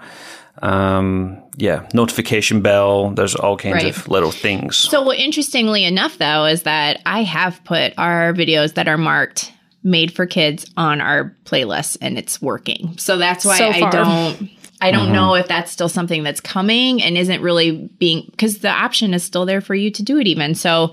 [0.62, 3.12] Um, yeah, notification bell.
[3.12, 3.96] There's all kinds Right.
[3.96, 4.78] of little things.
[4.78, 9.52] So, what interestingly enough, though, is that I have put our videos that are marked
[9.84, 12.98] made for kids on our playlist and it's working.
[12.98, 14.50] So that's why So I don't.
[14.82, 18.69] I don't know if that's still something that's coming and isn't really being because the
[18.69, 20.56] option is still there for you to do it even.
[20.56, 20.91] So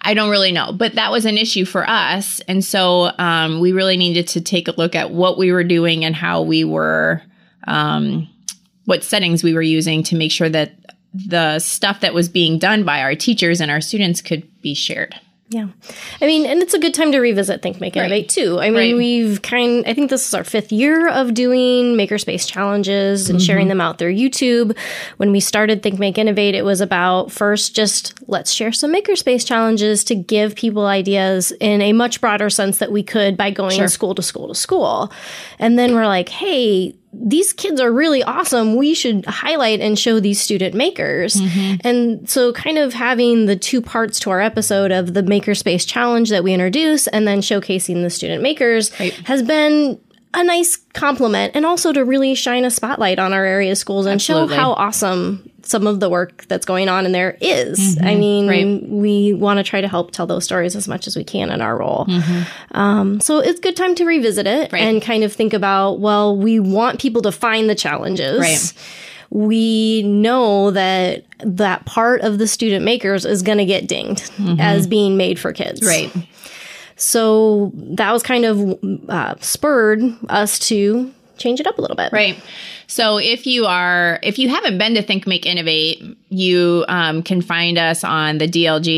[0.00, 3.72] I don't really know, but that was an issue for us, and so um, we
[3.72, 7.20] really needed to take a look at what we were doing and how we were,
[7.66, 8.28] um,
[8.84, 10.76] what settings we were using to make sure that
[11.12, 15.14] the stuff that was being done by our teachers and our students could be shared.
[15.48, 15.68] Yeah.
[16.20, 18.58] I mean, and it's a good time to revisit Think Make Innovate too.
[18.58, 18.96] I mean, Right.
[18.96, 23.64] we've kind I think this is our fifth year of doing makerspace challenges and sharing
[23.64, 23.68] mm-hmm.
[23.70, 24.76] them out through YouTube.
[25.18, 29.46] When we started Think Make Innovate, it was about first just let's share some makerspace
[29.46, 33.86] challenges to give people ideas in a much broader sense that we could by going
[33.86, 35.12] school to school to school.
[35.60, 38.76] And then we're like, hey, these kids are really awesome.
[38.76, 41.36] We should highlight and show these student makers.
[41.36, 41.86] Mm-hmm.
[41.86, 46.30] And so, kind of having the two parts to our episode of the Makerspace Challenge
[46.30, 50.00] that we introduce and then showcasing the student makers has been
[50.36, 54.16] a nice compliment and also to really shine a spotlight on our area schools and
[54.16, 54.54] Absolutely.
[54.54, 57.96] show how awesome some of the work that's going on in there is.
[57.98, 58.20] I mm-hmm.
[58.20, 58.88] mean, Right.
[58.88, 61.62] we want to try to help tell those stories as much as we can in
[61.62, 62.04] our role.
[62.04, 62.76] Mm-hmm.
[62.76, 64.82] Um, so it's a good time to revisit it Right.
[64.82, 68.38] and kind of think about, well, we want people to find the challenges.
[68.38, 68.72] Right.
[69.30, 74.60] We know that that part of the student makers is going to get dinged mm-hmm.
[74.60, 75.84] as being made for kids.
[75.84, 76.12] Right.
[76.96, 78.78] So that was kind of
[79.08, 82.12] uh, spurred us to change it up a little bit.
[82.12, 82.42] Right.
[82.86, 87.42] So if you are, if you haven't been to Think Make Innovate, you um, can
[87.42, 88.92] find us on the dlgwaea.org.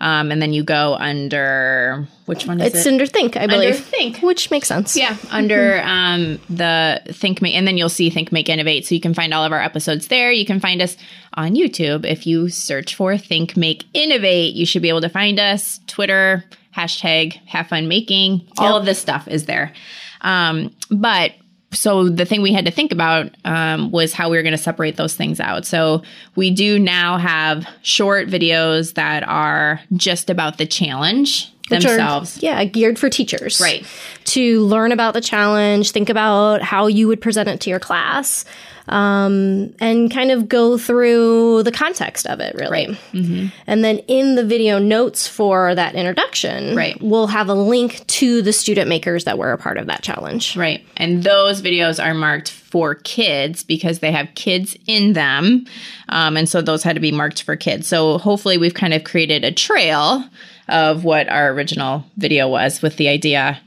[0.00, 2.78] Um, and then you go under, which one is It's it?
[2.78, 3.78] It's under Think, I believe.
[3.78, 4.18] Think.
[4.18, 4.96] Which makes sense.
[4.96, 8.84] Yeah, under um, the Think Make, and then you'll see Think Make Innovate.
[8.84, 10.32] So you can find all of our episodes there.
[10.32, 10.96] You can find us
[11.34, 14.54] on YouTube if you search for Think Make Innovate.
[14.54, 15.78] You should be able to find us.
[15.86, 16.44] Twitter
[16.76, 18.48] hashtag Have Fun Making.
[18.58, 19.72] All of this stuff is there.
[20.22, 21.32] Um, but
[21.72, 24.58] so the thing we had to think about um, was how we were going to
[24.58, 25.64] separate those things out.
[25.64, 26.02] So
[26.36, 32.42] we do now have short videos that are just about the challenge Which are, themselves.
[32.42, 33.60] yeah, geared for teachers.
[33.60, 33.84] Right.
[34.24, 38.44] To learn about the challenge, think about how you would present it to your class,
[38.88, 42.86] um, and kind of go through the context of it, really.
[43.12, 43.46] Mm-hmm.
[43.66, 47.00] And then in the video notes for that introduction, Right.
[47.00, 50.56] we'll have a link to the student makers that were a part of that challenge.
[50.56, 50.84] Right.
[50.96, 55.66] And those videos are marked for kids because they have kids in them.
[56.08, 57.86] Um, and so those had to be marked for kids.
[57.86, 60.24] So hopefully we've kind of created a trail
[60.68, 63.60] of what our original video was with the idea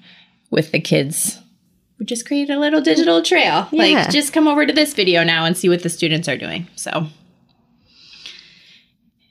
[0.49, 1.39] with the kids.
[1.99, 3.67] We just created a little digital trail.
[3.71, 3.99] Yeah.
[3.99, 6.67] Like, just come over to this video now and see what the students are doing.
[6.75, 7.07] So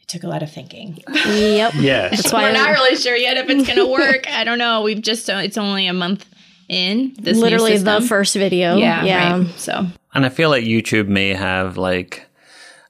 [0.01, 0.99] it took a lot of thinking.
[1.27, 1.75] Yep.
[1.79, 2.09] yeah.
[2.09, 4.29] That's why We're not really sure yet if it's going to work.
[4.31, 4.83] I don't know.
[4.83, 6.27] We've just, uh, it's only a month
[6.69, 8.77] in this new literally the first video.
[8.77, 9.39] Yeah, Yeah.
[9.39, 9.59] right.
[9.59, 12.27] So And I feel like YouTube may have like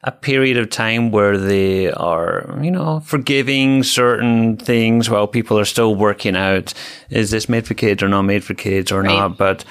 [0.06, 5.64] a period of time where they are, you know, forgiving certain things while people are
[5.64, 6.74] still working out
[7.08, 9.38] is this made for kids or not made for kids or not.
[9.38, 9.64] But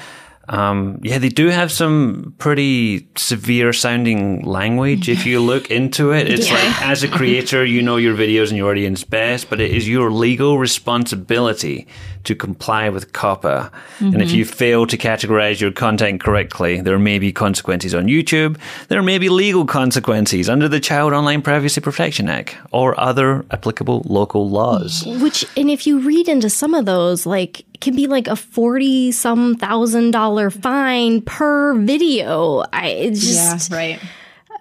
[0.50, 5.08] um, yeah, they do have some pretty severe sounding language.
[5.08, 8.58] If you look into it, it's like as a creator, you know your videos and
[8.58, 11.88] your audience best, but it is your legal responsibility
[12.26, 13.72] to comply with COPPA.
[14.00, 18.58] And if you fail to categorize your content correctly, there may be consequences on YouTube.
[18.88, 24.04] There may be legal consequences under the Child Online Privacy Protection Act or other applicable
[24.06, 25.04] local laws.
[25.06, 29.12] Which, and if you read into some of those, like, can be like a 40
[29.12, 32.64] some thousand dollar fine per video.
[32.74, 34.00] I it's just, right.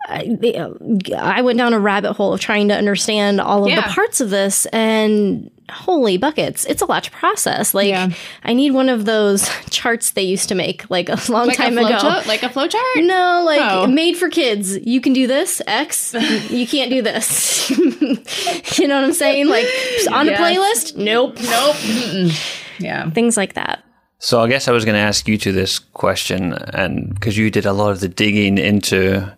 [0.08, 3.76] I went down a rabbit hole of trying to understand all of Yeah.
[3.87, 7.72] the parts of this and holy buckets, it's a lot to process.
[7.72, 8.11] Like, Yeah.
[8.44, 11.78] I need one of those charts they used to make like a long Like time
[11.78, 11.98] a ago.
[11.98, 12.26] chart?
[12.26, 12.85] Like a flow chart?
[12.96, 13.87] No, like Oh.
[13.87, 14.76] made for kids.
[14.78, 16.14] You can do this, X.
[16.50, 17.70] you can't do this.
[18.78, 19.46] you know what I'm saying?
[19.48, 19.66] Like
[20.12, 20.38] on Yes.
[20.38, 20.96] a playlist?
[20.96, 21.37] Nope.
[21.40, 21.76] Nope.
[21.76, 22.58] Mm-mm.
[22.83, 23.11] Yeah.
[23.11, 23.85] Things like that.
[24.18, 27.51] So I guess I was going to ask you to this question, and because you
[27.51, 29.33] did a lot of the digging into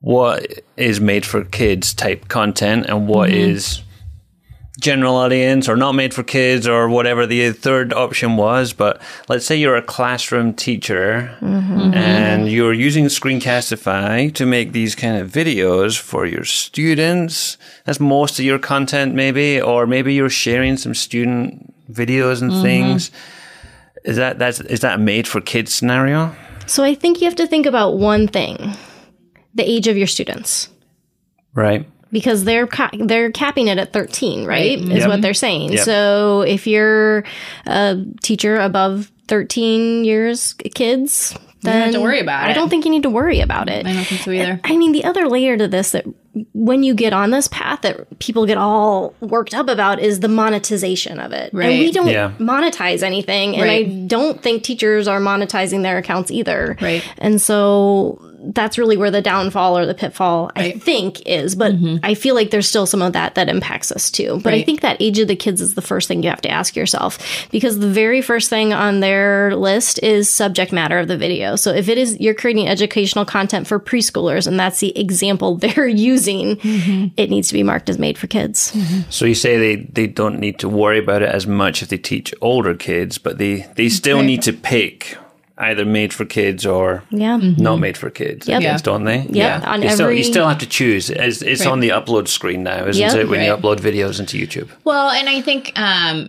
[0.00, 3.50] what is made for kids type content and what mm-hmm.
[3.50, 3.82] is
[4.80, 8.72] general audience or not made for kids or whatever the third option was.
[8.72, 11.94] But let's say you're a classroom teacher mm-hmm.
[11.94, 12.48] and mm-hmm.
[12.48, 17.58] you're using Screencastify to make these kind of videos for your students.
[17.84, 22.62] That's most of your content, maybe, or maybe you're sharing some student videos and mm-hmm.
[22.62, 23.10] things.
[24.04, 26.34] Is that that's is that a made for kids scenario?
[26.66, 28.74] So I think you have to think about one thing
[29.54, 30.68] the age of your students.
[31.54, 31.88] Right.
[32.12, 34.78] Because they're ca- they're capping it at 13, right?
[34.78, 35.08] Is Yep.
[35.08, 35.72] what they're saying.
[35.72, 35.84] Yep.
[35.84, 37.24] So if you're
[37.66, 42.54] a teacher above 13 years kids, then have to worry about I it.
[42.54, 43.86] don't think you need to worry about it.
[43.86, 44.60] I don't think so either.
[44.64, 46.04] I mean, the other layer to this that
[46.52, 50.28] when you get on this path that people get all worked up about is the
[50.28, 51.50] monetization of it.
[51.54, 51.70] Right.
[51.70, 52.32] And we don't Yeah.
[52.38, 53.54] monetize anything.
[53.56, 53.86] And Right.
[53.86, 56.76] I don't think teachers are monetizing their accounts either.
[56.80, 57.02] Right.
[57.18, 58.20] And so
[58.54, 60.70] that's really where the downfall or the pitfall I Right.
[60.74, 60.80] Mm-hmm.
[60.80, 61.54] think is.
[61.54, 64.40] But I feel like there's still some of that that impacts us too.
[64.42, 66.50] But I think that age of the kids is the first thing you have to
[66.50, 67.18] ask yourself
[67.50, 71.56] because the very first thing on their list is subject matter of the video.
[71.56, 75.86] So if it is you're creating educational content for preschoolers and that's the example they're
[75.88, 77.06] using, Mm-hmm.
[77.16, 78.72] it needs to be marked as made for kids.
[79.10, 81.98] So you say they, they don't need to worry about it as much if they
[81.98, 84.26] teach older kids, but they, they still Right.
[84.26, 85.16] need to pick
[85.58, 87.38] either made for kids or Yeah.
[87.56, 88.58] not made for kids, Yep.
[88.58, 89.26] I guess, don't they?
[89.30, 91.08] Yeah, on you, still, you still have to choose.
[91.10, 91.70] It's, it's Right.
[91.72, 93.14] on the upload screen now, isn't Yep.
[93.16, 94.68] it, when you upload videos into YouTube?
[94.84, 96.28] Well, and I think um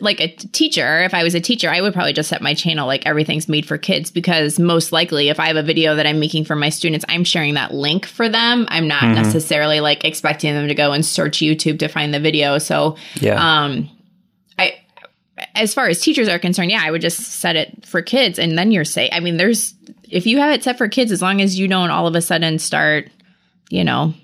[0.00, 2.86] like a teacher, if I was a teacher, I would probably just set my channel
[2.86, 6.20] like everything's made for kids because most likely if I have a video that I'm
[6.20, 8.66] making for my students, I'm sharing that link for them.
[8.68, 12.58] I'm not necessarily like expecting them to go and search YouTube to find the video.
[12.58, 13.34] So, Yeah.
[13.64, 13.95] um I
[15.56, 18.56] as far as teachers are concerned, yeah, I would just set it for kids and
[18.56, 19.10] then you're safe.
[19.12, 19.74] I mean, there's
[20.08, 22.22] if you have it set for kids as long as you don't all of a
[22.22, 23.08] sudden start,
[23.70, 24.14] you know,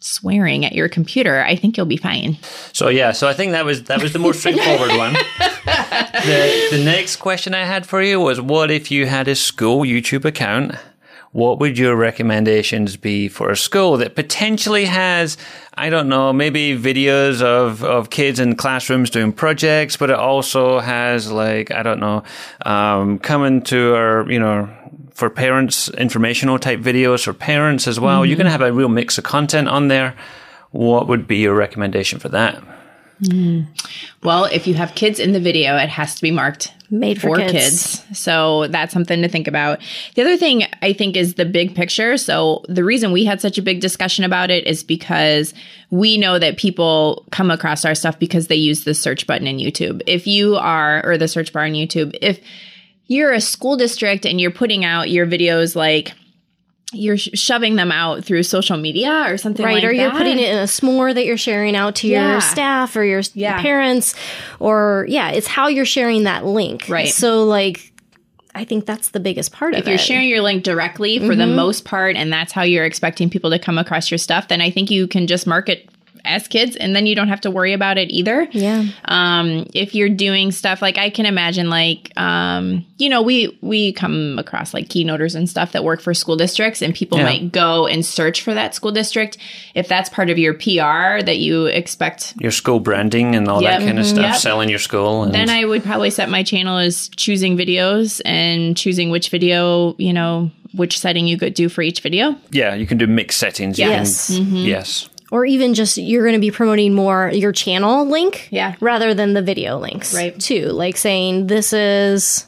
[0.00, 2.36] swearing at your computer, I think you'll be fine.
[2.72, 5.14] So yeah, so I think that was that was the more straightforward one.
[5.14, 9.82] The the next question I had for you was what if you had a school
[9.82, 10.74] YouTube account?
[11.34, 15.36] What would your recommendations be for a school that potentially has,
[15.74, 20.78] I don't know, maybe videos of, of kids in classrooms doing projects, but it also
[20.78, 22.22] has like, I don't know,
[22.64, 24.70] um, coming to our, you know,
[25.10, 28.24] for parents, informational type videos for parents as well.
[28.24, 30.14] You're going to have a real mix of content on there.
[30.70, 32.62] What would be your recommendation for that?
[33.22, 33.66] Mm.
[34.22, 37.28] Well, if you have kids in the video, it has to be marked Made for
[37.28, 37.52] for kids.
[37.52, 38.18] kids.
[38.18, 39.80] So that's something to think about.
[40.14, 42.16] The other thing I think is the big picture.
[42.16, 45.54] So the reason we had such a big discussion about it is because
[45.90, 49.58] we know that people come across our stuff because they use the search button in
[49.58, 50.02] YouTube.
[50.06, 52.40] If you are, or the search bar in YouTube, if
[53.06, 56.12] you're a school district and you're putting out your videos like,
[56.92, 60.38] you're sh- shoving them out through social media or something Right, like or you're putting
[60.38, 62.32] it in a Smore that you're sharing out to Yeah.
[62.32, 63.60] your staff or your Yeah.
[63.60, 64.14] parents,
[64.60, 66.88] or yeah, it's how you're sharing that link.
[66.88, 67.08] Right.
[67.08, 67.92] So, like,
[68.54, 69.90] I think that's the biggest part if of it.
[69.90, 71.56] If you're sharing your link directly for the mm-hmm.
[71.56, 74.70] most part and that's how you're expecting people to come across your stuff then i
[74.70, 75.88] think you can just mark it
[76.24, 79.94] as kids and then you don't have to worry about it either yeah, um, if
[79.94, 84.72] you're doing stuff like i can imagine like um, you know we we come across
[84.74, 87.24] like keynoters and stuff that work for school districts and people Yeah.
[87.24, 89.38] might go and search for that school district
[89.74, 93.80] if that's part of your pr that you expect your school branding and all Yep.
[93.80, 94.36] that kind of stuff, Yep.
[94.36, 95.22] selling your school.
[95.24, 99.94] And then I would probably set my channel as choosing videos and choosing which video,
[99.98, 102.36] you know, which setting you could do for each video.
[102.50, 103.78] yeah, you can do mixed settings.
[103.78, 104.26] Yes.
[104.36, 104.56] can- Mm-hmm.
[104.56, 105.08] yes.
[105.34, 108.76] Or even just you're going to be promoting more your channel link, Yeah.
[108.78, 110.38] rather than the video links, Right.
[110.38, 112.46] Too, like saying this is.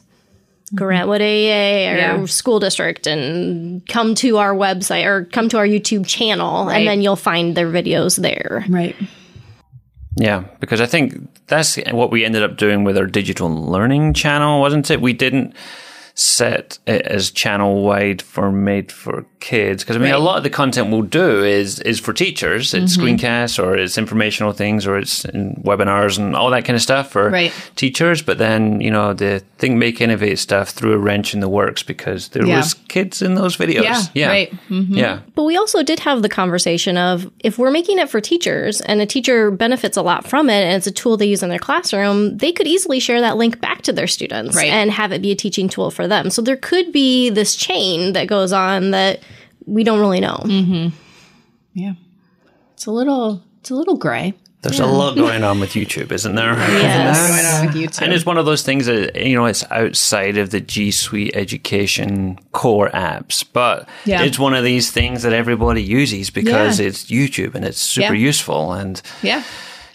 [0.73, 1.27] Grant Wood mm-hmm.
[1.27, 2.25] AEA or Yeah.
[2.27, 6.77] school district and come to our website or come to our YouTube channel Right.
[6.77, 8.63] and then you'll find their videos there.
[8.69, 8.95] Right.
[10.15, 14.61] Yeah, because I think that's what we ended up doing with our digital learning channel,
[14.61, 15.01] wasn't it?
[15.01, 15.53] We didn't
[16.19, 20.43] set it as channel wide for made for kids because I mean a lot of
[20.43, 22.73] the content we'll do is is for teachers.
[22.73, 23.03] It's Mm-hmm.
[23.05, 27.11] screencasts or it's informational things or it's in webinars and all that kind of stuff
[27.11, 27.53] for Right.
[27.75, 28.23] teachers.
[28.23, 31.83] But then you know the Think Make Innovate stuff threw a wrench in the works
[31.83, 32.57] because there Yeah.
[32.57, 33.83] was kids in those videos.
[33.83, 34.51] Yeah, yeah, right.
[34.71, 34.95] Mm-hmm.
[34.95, 35.19] yeah.
[35.35, 39.01] But we also did have the conversation of if we're making it for teachers and
[39.01, 41.59] a teacher benefits a lot from it and it's a tool they use in their
[41.59, 44.69] classroom, they could easily share that link back to their students Right.
[44.71, 46.29] and have it be a teaching tool for them.
[46.29, 49.21] So there could be this chain that goes on that
[49.65, 50.41] we don't really know.
[50.43, 50.95] Mm-hmm.
[51.73, 51.93] Yeah.
[52.73, 54.33] It's a little it's a little gray.
[54.63, 56.53] There's a lot going on with YouTube, isn't there?
[56.53, 57.27] Yes.
[57.29, 58.03] Going on with you too.
[58.03, 61.35] And it's one of those things that, you know, it's outside of the G Suite
[61.35, 64.23] education core apps, but Yeah.
[64.23, 66.87] it's one of these things that everybody uses because Yeah.
[66.87, 68.19] it's YouTube and it's super Yeah.
[68.27, 69.43] used and yeah.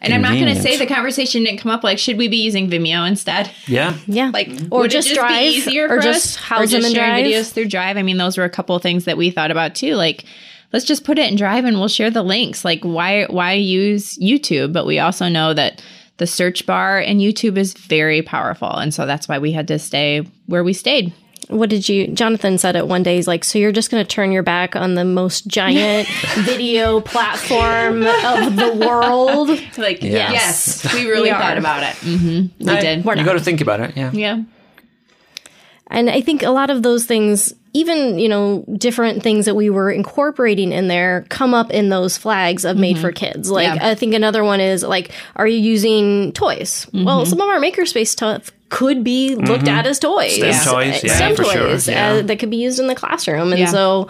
[0.02, 2.38] And I'm not going to say the conversation didn't come up like should we be
[2.38, 3.50] using Vimeo instead?
[3.66, 3.96] yeah.
[4.06, 4.30] Yeah.
[4.32, 6.44] Like or would it just be drive easier or for just us?
[6.44, 7.26] house or them just in sharing drive.
[7.26, 7.96] videos through Drive.
[7.96, 9.94] I mean, those were a couple of things that we thought about too.
[9.94, 10.24] Like,
[10.72, 12.64] let's just put it in Drive and we'll share the links.
[12.64, 14.72] Like, why why use YouTube?
[14.72, 15.82] But we also know that
[16.18, 19.78] the search bar in YouTube is very powerful, and so that's why we had to
[19.78, 21.12] stay where we stayed.
[21.52, 24.08] What did you Jonathan said it one day he's like so you're just going to
[24.08, 29.48] turn your back on the most giant video platform of the world.
[29.78, 30.82] Like, Yes.
[30.84, 31.94] yes, we really We thought about it.
[31.96, 33.04] hmm We did.
[33.04, 33.26] We're You not.
[33.26, 33.96] got to think about it.
[33.96, 34.10] Yeah.
[34.12, 34.42] Yeah.
[35.88, 39.70] And I think a lot of those things even you know different things that we
[39.70, 43.76] were incorporating in there come up in those flags of made for kids like Mm-hmm.
[43.84, 43.88] Yeah.
[43.90, 47.04] i think another one is like are you using toys Mm-hmm.
[47.04, 51.04] well some of our makerspace stuff could be looked at as toys STEM Uh, toys,
[51.04, 52.12] yeah, STEM for sure, yeah.
[52.12, 53.66] uh, that could be used in the classroom and Yeah.
[53.66, 54.08] so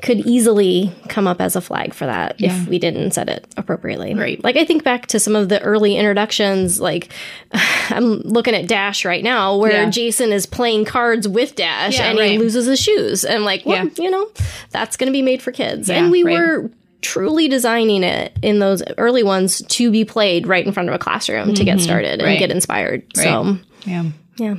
[0.00, 2.54] could easily come up as a flag for that Yeah.
[2.62, 4.14] if we didn't set it appropriately.
[4.14, 4.42] Right.
[4.44, 7.12] Like I think back to some of the early introductions, like
[7.52, 9.90] I'm looking at Dash right now where Yeah.
[9.90, 12.30] Jason is playing cards with Dash Yeah, and right.
[12.30, 13.24] he loses his shoes.
[13.24, 14.30] And I'm like, well, you know,
[14.70, 15.90] that's going to be made for kids.
[15.90, 16.38] And we right.
[16.38, 20.94] were truly designing it in those early ones to be played right in front of
[20.94, 22.28] a classroom to get started and Mm-hmm.
[22.30, 22.38] Right.
[22.38, 23.02] get inspired.
[23.16, 24.04] So, Yeah.
[24.36, 24.54] yeah.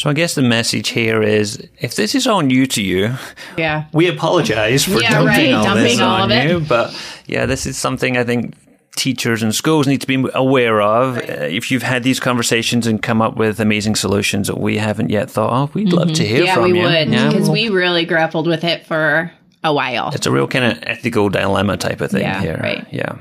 [0.00, 3.12] So I guess the message here is if this is all new to you,
[3.58, 3.84] Yeah.
[3.92, 6.48] we apologize for Yeah, dumping right, all dumping this all on of it.
[6.50, 6.60] you.
[6.60, 6.94] But
[7.26, 8.54] yeah, this is something I think
[8.96, 11.18] teachers and schools need to be aware of.
[11.18, 15.10] Uh, if you've had these conversations and come up with amazing solutions that we haven't
[15.10, 16.46] yet thought of, we'd love to hear Mm-hmm.
[16.46, 16.84] Yeah, from we you.
[16.86, 17.28] would Yeah.
[17.28, 19.30] because we really grappled with it for
[19.62, 20.12] a while.
[20.14, 22.58] it's a real kind of ethical dilemma type of thing Yeah, here.
[22.62, 22.86] right.
[22.90, 23.16] Yeah.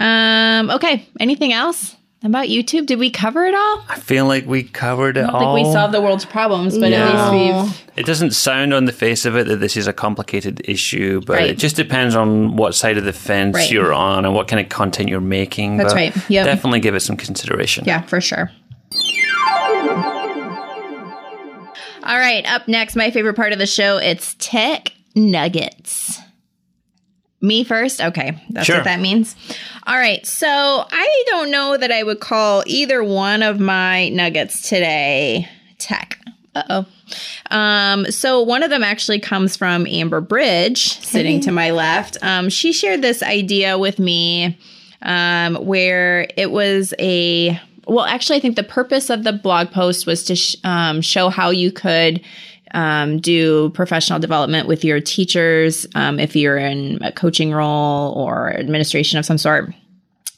[0.00, 0.70] Um.
[0.70, 1.06] Okay.
[1.20, 2.86] Anything else about YouTube?
[2.86, 3.84] Did we cover it all?
[3.88, 5.54] I feel like we covered it I don't all.
[5.56, 7.32] think we solved the world's problems, but at No.
[7.32, 10.60] least we've It doesn't sound on the face of it that this is a complicated
[10.64, 11.50] issue, but Right.
[11.50, 13.70] it just depends on what side of the fence Right.
[13.70, 15.76] you're on and what kind of content you're making.
[15.78, 16.16] That's but right.
[16.28, 16.44] Yep.
[16.46, 17.84] Definitely give it some consideration.
[17.86, 18.50] Yeah, for sure.
[22.04, 26.18] All right, up next, my favorite part of the show, it's tech nuggets.
[27.40, 28.00] Me first?
[28.00, 28.76] Okay, that's Sure.
[28.76, 29.36] what that means.
[29.86, 34.68] All right, so I don't know that I would call either one of my nuggets
[34.68, 35.48] today
[35.78, 36.18] tech.
[36.54, 36.86] Uh oh.
[37.56, 42.16] Um, so one of them actually comes from Amber Bridge, sitting to my left.
[42.22, 44.58] Um, she shared this idea with me
[45.02, 50.06] um, where it was a well, actually, I think the purpose of the blog post
[50.06, 52.20] was to sh- um, show how you could
[52.72, 58.50] um, do professional development with your teachers um, if you're in a coaching role or
[58.50, 59.72] administration of some sort.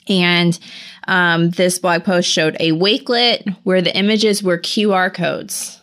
[0.08, 0.58] And
[1.08, 5.80] um, this blog post showed a Wakelet where the images were QR codes.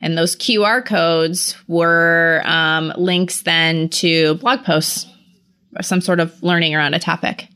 [0.00, 5.06] And those QR codes were um, links then to blog posts
[5.76, 7.48] or some sort of learning around a topic,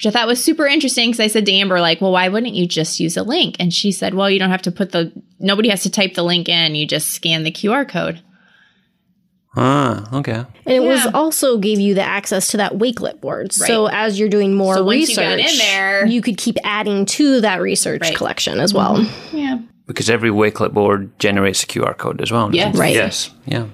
[0.00, 2.54] which I thought was super interesting because I said to Amber, like, well, why wouldn't
[2.54, 3.56] you just use a link?
[3.60, 6.22] And she said, well, you don't have to put the, nobody has to type the
[6.22, 8.22] link in, you just scan the QR code.
[9.56, 10.32] Ah, okay.
[10.32, 13.52] And it was also gave you the access to that Wakelet board.
[13.52, 16.56] So as you're doing more So once you research, got in there- you could keep
[16.64, 18.14] adding to that research Right.
[18.16, 19.04] collection as well.
[19.32, 19.58] Yeah.
[19.86, 22.46] Because every Wakelet board generates a QR code as well.
[22.46, 22.74] doesn't Yes.
[22.74, 22.78] it?
[22.78, 22.94] Right.
[22.94, 23.30] Yes.
[23.44, 23.66] Yeah.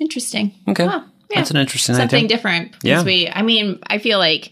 [0.00, 0.52] Interesting.
[0.66, 0.84] Okay.
[0.84, 1.36] Oh, yeah.
[1.36, 2.28] That's an interesting Something idea.
[2.36, 2.74] different.
[2.82, 3.02] Yeah.
[3.04, 4.50] We, I mean, I feel like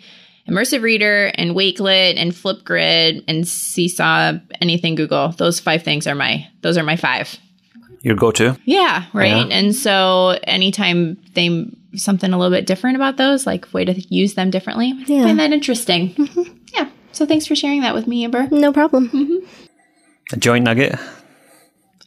[0.49, 6.47] Immersive Reader and Wakelet and Flipgrid and Seesaw, anything Google, those five things are my,
[6.61, 7.39] those are my five.
[8.03, 8.59] Your go-to.
[8.67, 9.49] Yeah, right.
[9.49, 9.57] Yeah.
[9.57, 14.35] And so anytime they something a little bit different about those, like way to use
[14.35, 16.15] them differently, I find that interesting.
[16.75, 16.91] Yeah.
[17.13, 18.49] So thanks for sharing that with me, Amber.
[18.51, 19.09] No problem.
[19.09, 19.47] Mm-hmm.
[20.33, 20.99] A joint nugget.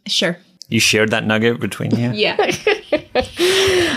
[0.06, 0.38] Sure.
[0.69, 2.12] You shared that nugget between you.
[2.13, 2.36] Yeah.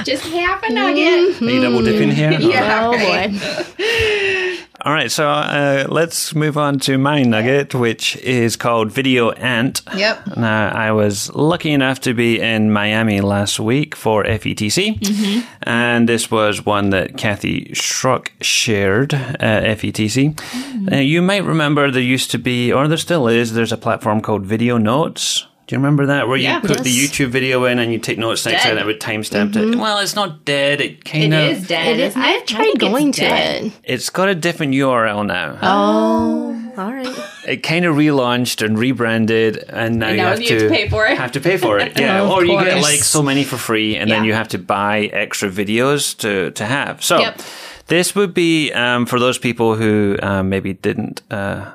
[0.04, 1.40] Just half a nugget.
[1.42, 2.30] Are you double dipping here?
[2.40, 2.86] Yeah.
[2.86, 3.30] Oh right.
[3.30, 3.76] boy.
[4.82, 9.82] All right, so uh, let's move on to my nugget, which is called Video Ant.
[9.94, 10.38] Yep.
[10.38, 16.30] Now, I was lucky enough to be in Miami last week for FETC, and this
[16.30, 20.90] was one that Kathy Schrock shared at FETC.
[20.90, 24.22] Uh, you might remember there used to be, or there still is, there's a platform
[24.22, 25.46] called Video Notes.
[25.70, 26.26] Do you remember that?
[26.26, 26.56] Where Yeah.
[26.56, 28.78] you put the YouTube video in and you take notes next to it Dead.
[28.78, 29.76] and it would timestamp it.
[29.78, 30.80] Well, it's not dead.
[30.80, 31.48] It It kind of.
[31.48, 31.86] is dead.
[31.94, 32.26] It is, isn't it?
[32.26, 33.64] I've tried it's going to dead.
[33.66, 33.72] it.
[33.84, 35.56] It's got a different URL now.
[35.62, 37.16] Oh, all right.
[37.46, 40.70] it kind of relaunched and rebranded, and now, And you, have, you to have to
[40.70, 41.16] pay for it.
[41.16, 42.22] Have to pay for it, yeah.
[42.22, 45.02] Of or you get like so many for free, and then you have to buy
[45.12, 47.04] extra videos to to have.
[47.04, 47.42] So Yep.
[47.86, 51.22] this would be um, for those people who um, maybe didn't.
[51.30, 51.66] Uh,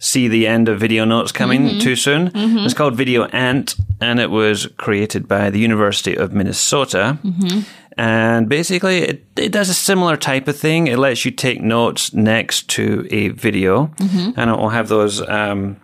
[0.00, 1.78] See the end of video notes coming Mm-hmm.
[1.80, 2.30] too soon.
[2.34, 7.18] It's called Video Ant, and it was created by the University of Minnesota.
[7.24, 7.60] Mm-hmm.
[8.00, 10.86] And basically, it, it does a similar type of thing.
[10.86, 14.38] It lets you take notes next to a video, Mm-hmm.
[14.38, 15.78] and it will have those um,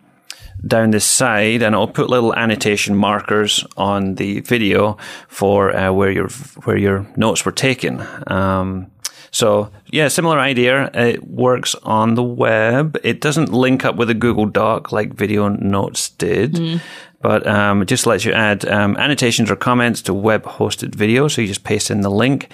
[0.65, 6.13] down the side, and it'll put little annotation markers on the video for uh, where
[6.13, 6.29] your
[6.65, 8.01] where your notes were taken.
[8.29, 8.87] Um,
[9.35, 10.91] so yeah, similar idea.
[10.95, 12.97] It works on the web.
[13.03, 16.81] It doesn't link up with a Google Doc like Video Notes did,
[17.21, 21.27] but um, it just lets you add um, annotations or comments to web-hosted video.
[21.29, 22.49] So you just paste in the link.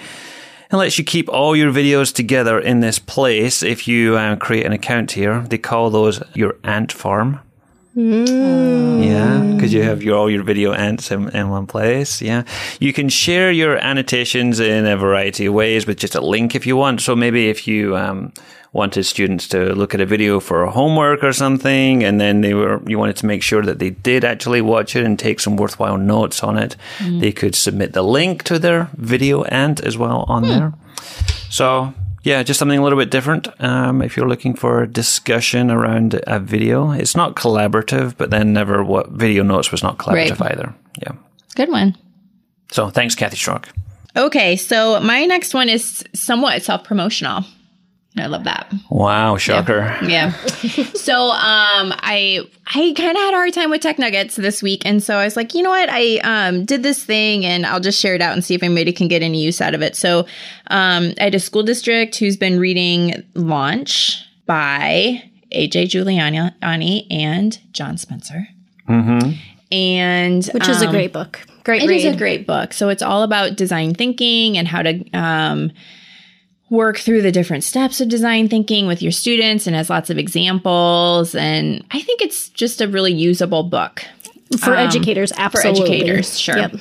[0.71, 3.61] It lets you keep all your videos together in this place.
[3.61, 7.41] If you uh, create an account here, they call those your ant farm.
[7.95, 9.05] Mm.
[9.05, 12.21] Yeah, because you have your all your video ants in, in one place.
[12.21, 12.43] Yeah,
[12.79, 16.65] you can share your annotations in a variety of ways with just a link if
[16.65, 17.01] you want.
[17.01, 18.33] So maybe if you um,
[18.71, 22.81] wanted students to look at a video for homework or something, and then they were
[22.87, 25.97] you wanted to make sure that they did actually watch it and take some worthwhile
[25.97, 27.19] notes on it, mm.
[27.19, 30.49] they could submit the link to their video ant as well on hmm.
[30.49, 30.73] there.
[31.49, 33.47] So yeah, just something a little bit different.
[33.61, 38.53] Um, if you're looking for a discussion around a video, it's not collaborative, but then
[38.53, 40.51] never what video notes was not collaborative Right.
[40.51, 40.73] either.
[41.01, 41.13] Yeah.
[41.55, 41.95] Good one.
[42.71, 43.65] So thanks, Kathy Schrock.
[44.15, 47.43] Okay, so my next one is somewhat self promotional.
[48.17, 48.71] I love that.
[48.89, 49.97] Wow, shocker.
[50.05, 50.31] Yeah.
[50.95, 54.85] so um I I kind of had a hard time with tech nuggets this week
[54.85, 55.87] and so I was like, you know what?
[55.89, 58.91] I um did this thing and I'll just share it out and see if anybody
[58.91, 59.95] can get any use out of it.
[59.95, 60.21] So
[60.67, 67.97] um I had a school district who's been reading Launch by AJ Juliani and John
[67.97, 68.47] Spencer.
[69.71, 71.39] And which is a um, great book.
[71.63, 72.05] Great it read.
[72.05, 72.73] is a great book.
[72.73, 75.71] So it's all about design thinking and how to um,
[76.71, 80.17] work through the different steps of design thinking with your students and has lots of
[80.17, 81.35] examples.
[81.35, 84.03] And I think it's just a really usable book
[84.57, 86.39] for educators, um, for educators.
[86.39, 86.57] Sure.
[86.57, 86.77] Yep.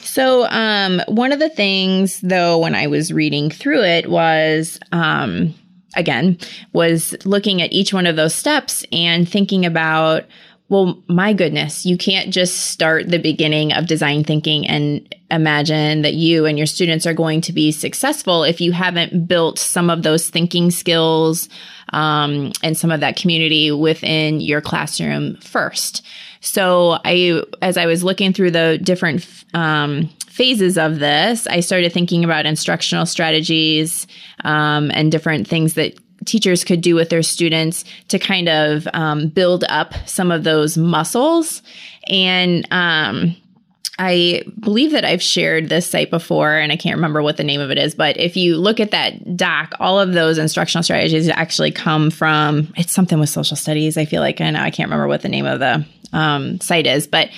[0.00, 5.54] So, um, one of the things, though, when I was reading through it was, um,
[5.94, 6.38] again,
[6.72, 10.24] was looking at each one of those steps and thinking about,
[10.70, 16.14] well, my goodness, you can't just start the beginning of design thinking and imagine that
[16.14, 20.02] you and your students are going to be successful if you haven't built some of
[20.02, 21.48] those thinking skills
[21.92, 26.04] um, and some of that community within your classroom first.
[26.40, 31.92] So I, as I was looking through the different um, phases of this, I started
[31.92, 34.06] thinking about instructional strategies
[34.44, 39.28] um, and different things that teachers could do with their students to kind of um,
[39.28, 41.62] build up some of those muscles.
[42.08, 43.36] And um,
[43.98, 47.60] I believe that I've shared this site before, and I can't remember what the name
[47.60, 47.94] of it is.
[47.94, 52.72] But if you look at that doc, all of those instructional strategies actually come from
[52.76, 53.96] it's something with social studies.
[53.96, 56.86] I feel like I know I can't remember what the name of the um, site
[56.86, 57.30] is, but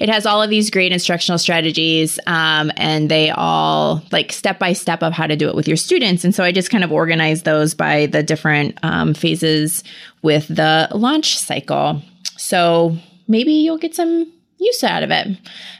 [0.00, 4.72] it has all of these great instructional strategies, um, and they all like step by
[4.72, 6.24] step of how to do it with your students.
[6.24, 9.84] And so I just kind of organized those by the different um, phases
[10.22, 12.02] with the launch cycle.
[12.36, 12.96] So
[13.28, 15.26] maybe you'll get some use out of it.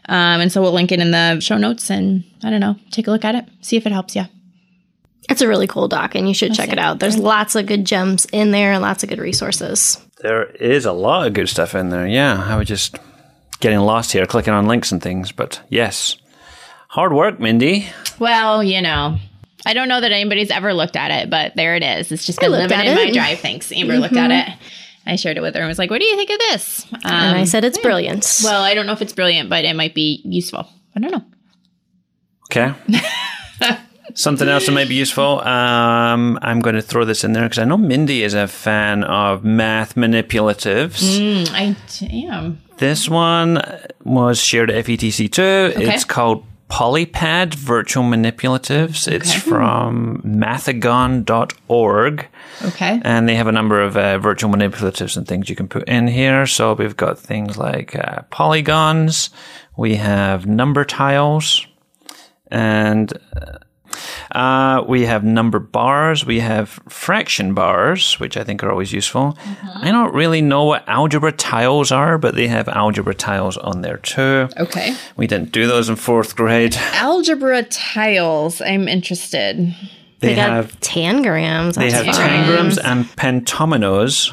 [0.09, 3.07] Um, and so we'll link it in the show notes and I don't know, take
[3.07, 4.25] a look at it, see if it helps you.
[5.29, 6.99] It's a really cool doc, and you should check it out.
[6.99, 9.97] There's lots of good gems in there and lots of good resources.
[10.23, 12.05] There is a lot of good stuff in there.
[12.05, 12.99] Yeah, I was just
[13.61, 15.31] getting lost here, clicking on links and things.
[15.31, 16.17] But yes,
[16.89, 17.87] hard work, Mindy.
[18.19, 19.19] Well, you know,
[19.65, 22.11] I don't know that anybody's ever looked at it, but there it is.
[22.11, 23.39] It's just been looked living at in my drive.
[23.39, 23.71] Thanks.
[23.71, 24.59] Amber looked at it.
[25.07, 26.87] I shared it with her and was like, what do you think of this?
[26.93, 28.41] Um, And I said it's brilliant.
[28.45, 30.69] well, I don't know if it's brilliant, but it might be useful.
[30.95, 31.25] I don't know.
[32.51, 32.75] Okay.
[34.15, 35.41] Something else that might be useful.
[35.41, 39.05] Um, I'm going to throw this in there because I know Mindy is a fan
[39.05, 41.01] of math manipulatives.
[41.19, 41.77] Mm, I
[42.29, 42.61] am.
[42.79, 43.63] This one
[44.03, 45.79] was shared at FETC2.
[45.79, 49.11] It's called Polypad Virtual Manipulatives.
[49.11, 52.29] It's from mathigon.org.
[52.65, 53.01] Okay.
[53.03, 56.07] And they have a number of uh, virtual manipulatives and things you can put in
[56.07, 56.47] here.
[56.47, 59.31] So we've got things like uh, polygons,
[59.77, 61.67] we have number tiles,
[62.49, 63.13] and
[64.33, 69.37] uh, we have number bars, we have fraction bars, which I think are always useful.
[69.75, 73.99] I don't really know what algebra tiles are, but they have algebra tiles on there
[73.99, 74.49] too.
[74.57, 74.95] Okay.
[75.17, 76.77] We didn't do those in fourth grade.
[76.95, 78.61] Algebra tiles.
[78.61, 79.75] I'm interested.
[80.21, 81.77] They, they got have tangrams.
[81.77, 84.33] they have tangrams and pentominoes.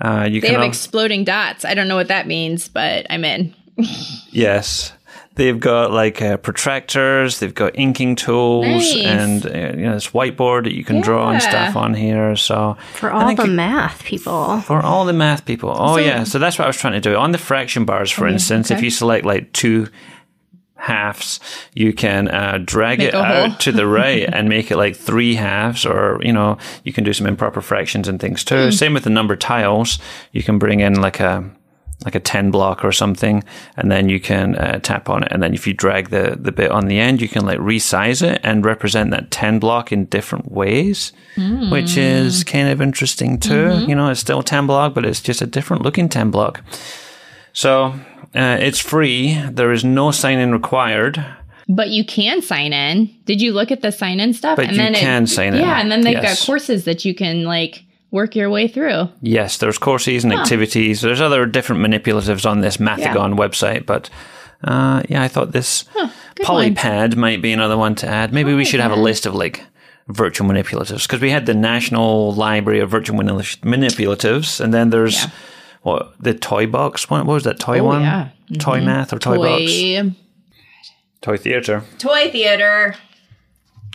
[0.00, 1.64] Uh, you They can have al- exploding dots.
[1.64, 3.54] I don't know what that means, but I'm in.
[4.34, 4.92] Yes.
[5.34, 8.96] They've got like uh, protractors, they've got inking tools, Nice.
[9.04, 12.36] and uh, you know this whiteboard that you can draw and stuff on here.
[12.36, 14.60] So For all the it- math people.
[14.60, 15.74] for all the math people.
[15.74, 18.10] Oh yeah, so that's what I was trying to do on the fraction bars.
[18.10, 19.88] For instance, if you select like two
[20.76, 21.40] halves,
[21.74, 23.36] you can uh, drag Make it a whole.
[23.52, 27.04] out to the right and make it like three halves, or you know, you can
[27.04, 28.64] do some improper fractions and things too.
[28.66, 28.70] Hmm.
[28.70, 29.98] Same with the number tiles.
[30.32, 31.48] You can bring in like a
[32.04, 33.44] like a 10 block or something
[33.76, 36.50] and then you can uh, tap on it and then if you drag the the
[36.52, 40.04] bit on the end you can like resize it and represent that 10 block in
[40.06, 41.12] different ways
[41.70, 45.40] which is kind of interesting too you know it's still 10 block but it's just
[45.42, 46.62] a different looking 10 block
[47.52, 47.94] so
[48.34, 51.24] uh, it's free there is no sign in required
[51.68, 53.08] But you can sign in.
[53.24, 54.56] Did you look at the sign in stuff?
[54.56, 55.60] But you it- can sign in.
[55.60, 56.40] Yeah, and then they've Yes.
[56.40, 59.08] got courses that you can like work your way through.
[59.20, 61.00] Yes, there's courses and activities.
[61.00, 64.08] There's other different manipulatives on this Mathigon website, but
[64.62, 65.82] uh, yeah, I thought this
[66.36, 66.74] good one.
[66.74, 68.32] Polypad might be another one to add.
[68.32, 69.64] Maybe we should have a list of like
[70.08, 75.24] virtual manipulatives because we had the National Library of Virtual Manip- Manipulatives, and then there's
[75.24, 75.30] Yeah.
[75.82, 77.26] what the Toy Box one.
[77.26, 78.02] What was that toy one?
[78.02, 78.28] yeah.
[78.58, 79.72] Toy Math or Toy, Box?
[79.72, 80.12] Toy,
[81.22, 81.82] Toy Theater.
[81.98, 82.94] toy theater.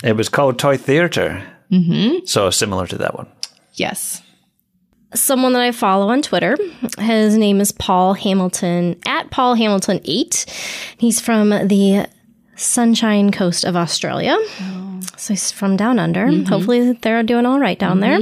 [0.04, 1.44] It was called Toy Theater.
[1.72, 2.26] Mm-hmm.
[2.26, 3.28] So similar to that one.
[3.78, 4.22] Yes.
[5.14, 6.58] someone that I follow on Twitter.
[7.00, 10.46] His name is Paul Hamilton at Paul Hamilton eight.
[10.98, 12.08] He's from the
[12.56, 14.38] Sunshine Coast of Australia.
[15.16, 16.28] So he's from down under.
[16.46, 18.20] Hopefully they're doing all right down there.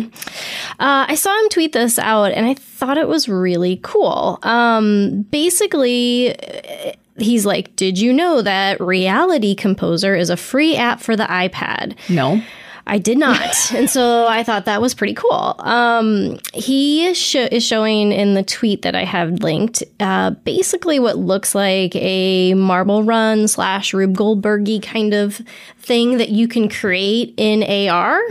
[0.77, 4.39] Uh, I saw him tweet this out, and I thought it was really cool.
[4.43, 6.35] Um, basically.
[7.17, 11.95] He's like, Did you know that Reality Composer is a free app for the iPad?
[12.09, 12.41] No.
[12.87, 13.71] I did not.
[13.73, 15.55] and so I thought that was pretty cool.
[15.59, 21.17] Um, he sho- is showing in the tweet that I have linked uh, basically what
[21.17, 25.41] looks like a marble run slash Rube Goldbergy kind of
[25.79, 28.21] thing that you can create in AR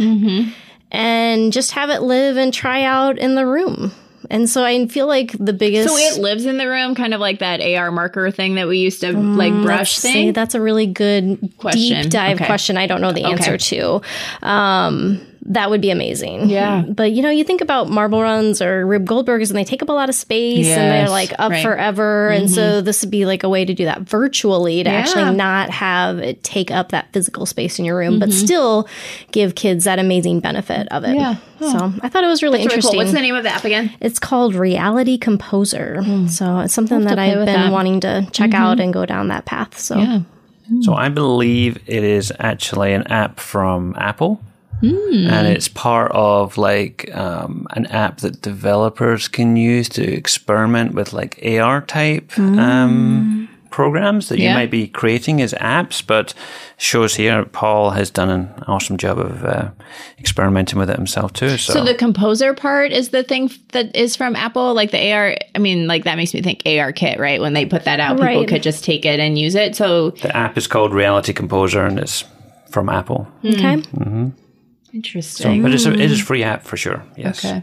[0.91, 3.93] and just have it live and try out in the room.
[4.35, 5.89] And so I feel like the biggest.
[5.89, 8.79] So it lives in the room, kind of like that AR marker thing that we
[8.79, 10.33] used to like brush Let's see, thing.
[10.33, 12.03] that's a really good Question.
[12.03, 12.47] deep dive Okay.
[12.47, 12.77] question.
[12.77, 14.03] I don't know the answer to.
[14.43, 16.49] Um, that would be amazing.
[16.49, 16.83] Yeah.
[16.95, 19.89] But you know, you think about marble runs or Rube Goldbergers and they take up
[19.89, 21.59] a lot of space and they're like up right.
[21.59, 21.69] Mm-hmm.
[21.69, 22.29] forever.
[22.29, 24.97] And so this would be like a way to do that virtually to Yeah.
[24.97, 28.45] actually not have it take up that physical space in your room, but Mm-hmm.
[28.47, 28.89] still
[29.33, 31.15] give kids that amazing benefit of it.
[31.17, 31.37] Yeah.
[31.61, 32.75] So I thought it was really Really cool.
[32.75, 32.97] interesting.
[32.99, 33.91] What's the name of the app again?
[34.01, 36.03] It's called Reality Composer.
[36.29, 37.73] So it's something to that I've been that.
[37.73, 39.79] wanting to check out and go down that path.
[39.79, 40.21] So Yeah.
[40.83, 44.41] So I believe it is actually an app from Apple.
[44.81, 45.27] Hmm.
[45.29, 51.13] And it's part of like um, an app that developers can use to experiment with
[51.13, 54.55] like AR type um, programs that you Hmm.
[54.55, 56.05] Might be creating as apps.
[56.07, 56.35] But
[56.77, 59.71] shows here Paul has done an awesome job of uh,
[60.19, 61.57] experimenting with it himself too.
[61.57, 65.37] So, So the composer part is the thing that is from Apple, like the AR.
[65.55, 67.41] I mean, like that makes me think AR kit, right?
[67.41, 69.75] When they put that out, people could just take it and use it.
[69.77, 72.25] So the app is called Reality Composer and it's
[72.71, 73.27] from Apple.
[73.45, 73.83] okay.
[74.95, 75.63] Interesting.
[75.63, 77.05] But it's a, it is free app for sure.
[77.17, 77.45] Yes.
[77.45, 77.63] okay.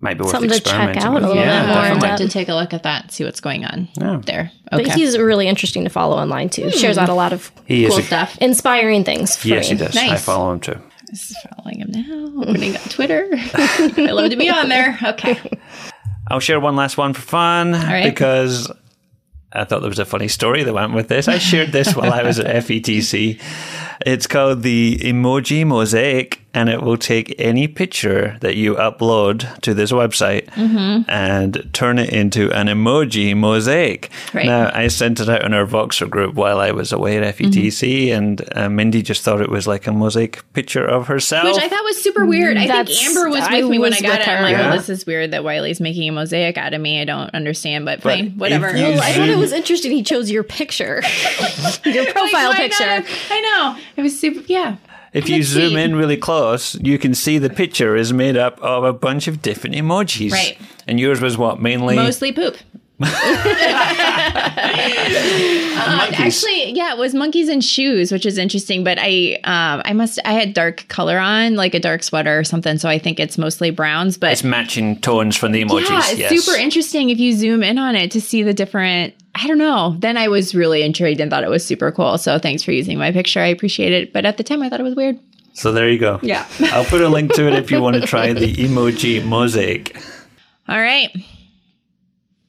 [0.00, 1.22] Might be worth Something to check experimenting out with.
[1.22, 1.76] a little yeah, bit more.
[1.76, 2.08] I'll definitely.
[2.08, 3.88] have to take a look at that, and see what's going on
[4.26, 4.50] there.
[4.70, 6.64] But he's really interesting to follow online too.
[6.64, 6.70] Hmm.
[6.70, 8.36] Shares out a lot of He is cool a- stuff.
[8.40, 9.36] inspiring things.
[9.36, 9.76] For Yes, me.
[9.76, 9.96] he does.
[9.96, 10.24] I Nice.
[10.24, 10.76] follow him too.
[11.08, 12.42] This is following him now.
[12.42, 13.28] Opening up Twitter.
[13.32, 14.98] I love to be on there.
[15.04, 15.38] Okay.
[16.28, 18.02] I'll share one last one for fun right.
[18.04, 18.72] because
[19.52, 21.28] I thought there was a funny story that went with this.
[21.28, 23.40] I shared this while I was at FETC.
[24.04, 29.72] It's called the Emoji Mosaic, and it will take any picture that you upload to
[29.74, 31.08] this website Mm-hmm.
[31.10, 34.10] and turn it into an emoji mosaic.
[34.34, 34.46] Right.
[34.46, 38.10] Now, I sent it out in our Voxer group while I was away at FETC,
[38.12, 41.44] and uh, Mindy just thought it was like a mosaic picture of herself.
[41.44, 42.56] Which I thought was super weird.
[42.56, 44.28] I think Amber was with I me when I got with it.
[44.28, 44.72] I'm like, Yeah.
[44.72, 47.00] oh, this is weird that Wylie's making a mosaic out of me.
[47.00, 48.68] I don't understand, but, But fine, whatever.
[48.68, 49.92] if you Oh, I thought it was interesting.
[49.92, 51.02] He chose your picture,
[51.84, 52.84] your profile Like, picture.
[52.84, 53.04] not?
[53.30, 53.82] I know.
[53.96, 54.40] It was super.
[54.46, 54.76] Yeah.
[55.12, 58.84] If you zoom in really close, you can see the picture is made up of
[58.84, 60.32] a bunch of different emojis.
[60.32, 60.58] Right.
[60.86, 62.56] And yours was what mainly Mostly poop.
[65.82, 68.84] Uh, actually, yeah, it was monkeys and shoes, which is interesting.
[68.84, 72.44] But I, um, I must, I had dark color on, like a dark sweater or
[72.44, 72.78] something.
[72.78, 74.16] So I think it's mostly browns.
[74.16, 75.90] But it's matching tones from the emojis.
[75.90, 76.44] yeah, it's yes.
[76.44, 79.14] super interesting if you zoom in on it to see the different.
[79.34, 79.96] I don't know.
[79.98, 82.18] Then I was really intrigued and thought it was super cool.
[82.18, 83.40] So thanks for using my picture.
[83.40, 84.12] I appreciate it.
[84.12, 85.18] But at the time, I thought it was weird.
[85.54, 86.18] So there you go.
[86.22, 86.46] Yeah.
[86.60, 89.96] I'll put a link to it if you want to try the emoji mosaic.
[90.68, 91.10] All right.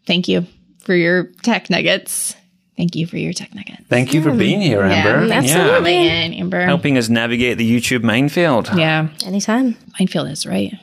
[0.06, 0.46] Thank you
[0.80, 2.36] for your tech nuggets.
[2.76, 3.84] Thank you for your tech nuggets.
[3.88, 5.28] Thank you for being here, Amber.
[5.28, 5.76] Yeah, absolutely.
[5.76, 6.66] Coming in, Amber.
[6.66, 8.70] Helping us navigate the YouTube minefield.
[8.76, 9.78] Yeah, Anytime.
[10.00, 10.74] minefield is right.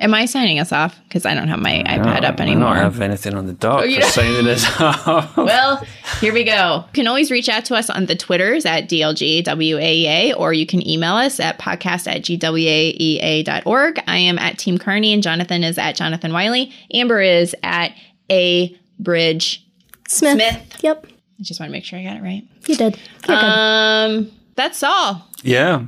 [0.00, 0.98] Am I signing us off?
[1.04, 2.68] Because I don't have my iPad up anymore.
[2.68, 2.74] I anymore.
[2.74, 4.10] don't have anything on the dock oh, you for don't?
[4.12, 5.36] signing us off.
[5.36, 5.84] well,
[6.20, 6.84] here we go.
[6.86, 10.86] You can always reach out to us on the Twitters at DLGWAEA, or you can
[10.88, 14.02] email us at podcast at GWAEA.org.
[14.06, 16.72] I am at Team Cairney, and Jonathan is at Jonathan Wylie.
[16.94, 17.92] Amber is at
[18.30, 19.66] A Bridge.
[20.08, 20.34] Smith.
[20.34, 20.76] Smith.
[20.82, 21.06] Yep.
[21.06, 22.42] I just want to make sure I got it right.
[22.66, 22.98] You did.
[23.28, 23.44] You're good.
[23.44, 25.26] Um, that's all.
[25.42, 25.84] yeah.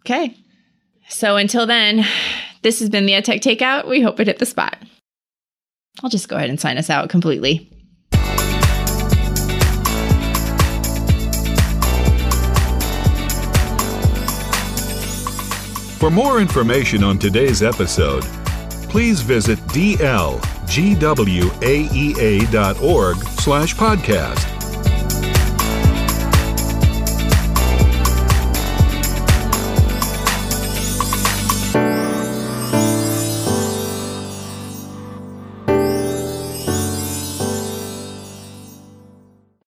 [0.00, 0.36] Okay.
[1.08, 2.04] So until then,
[2.62, 3.86] this has been the EdTech Takeout.
[3.88, 4.78] We hope it hit the spot.
[6.02, 7.68] I'll just go ahead and sign us out completely.
[15.98, 18.24] For more information on today's episode,
[18.88, 19.60] please visit
[20.72, 22.16] dlgwaea.org
[23.40, 24.61] slash podcast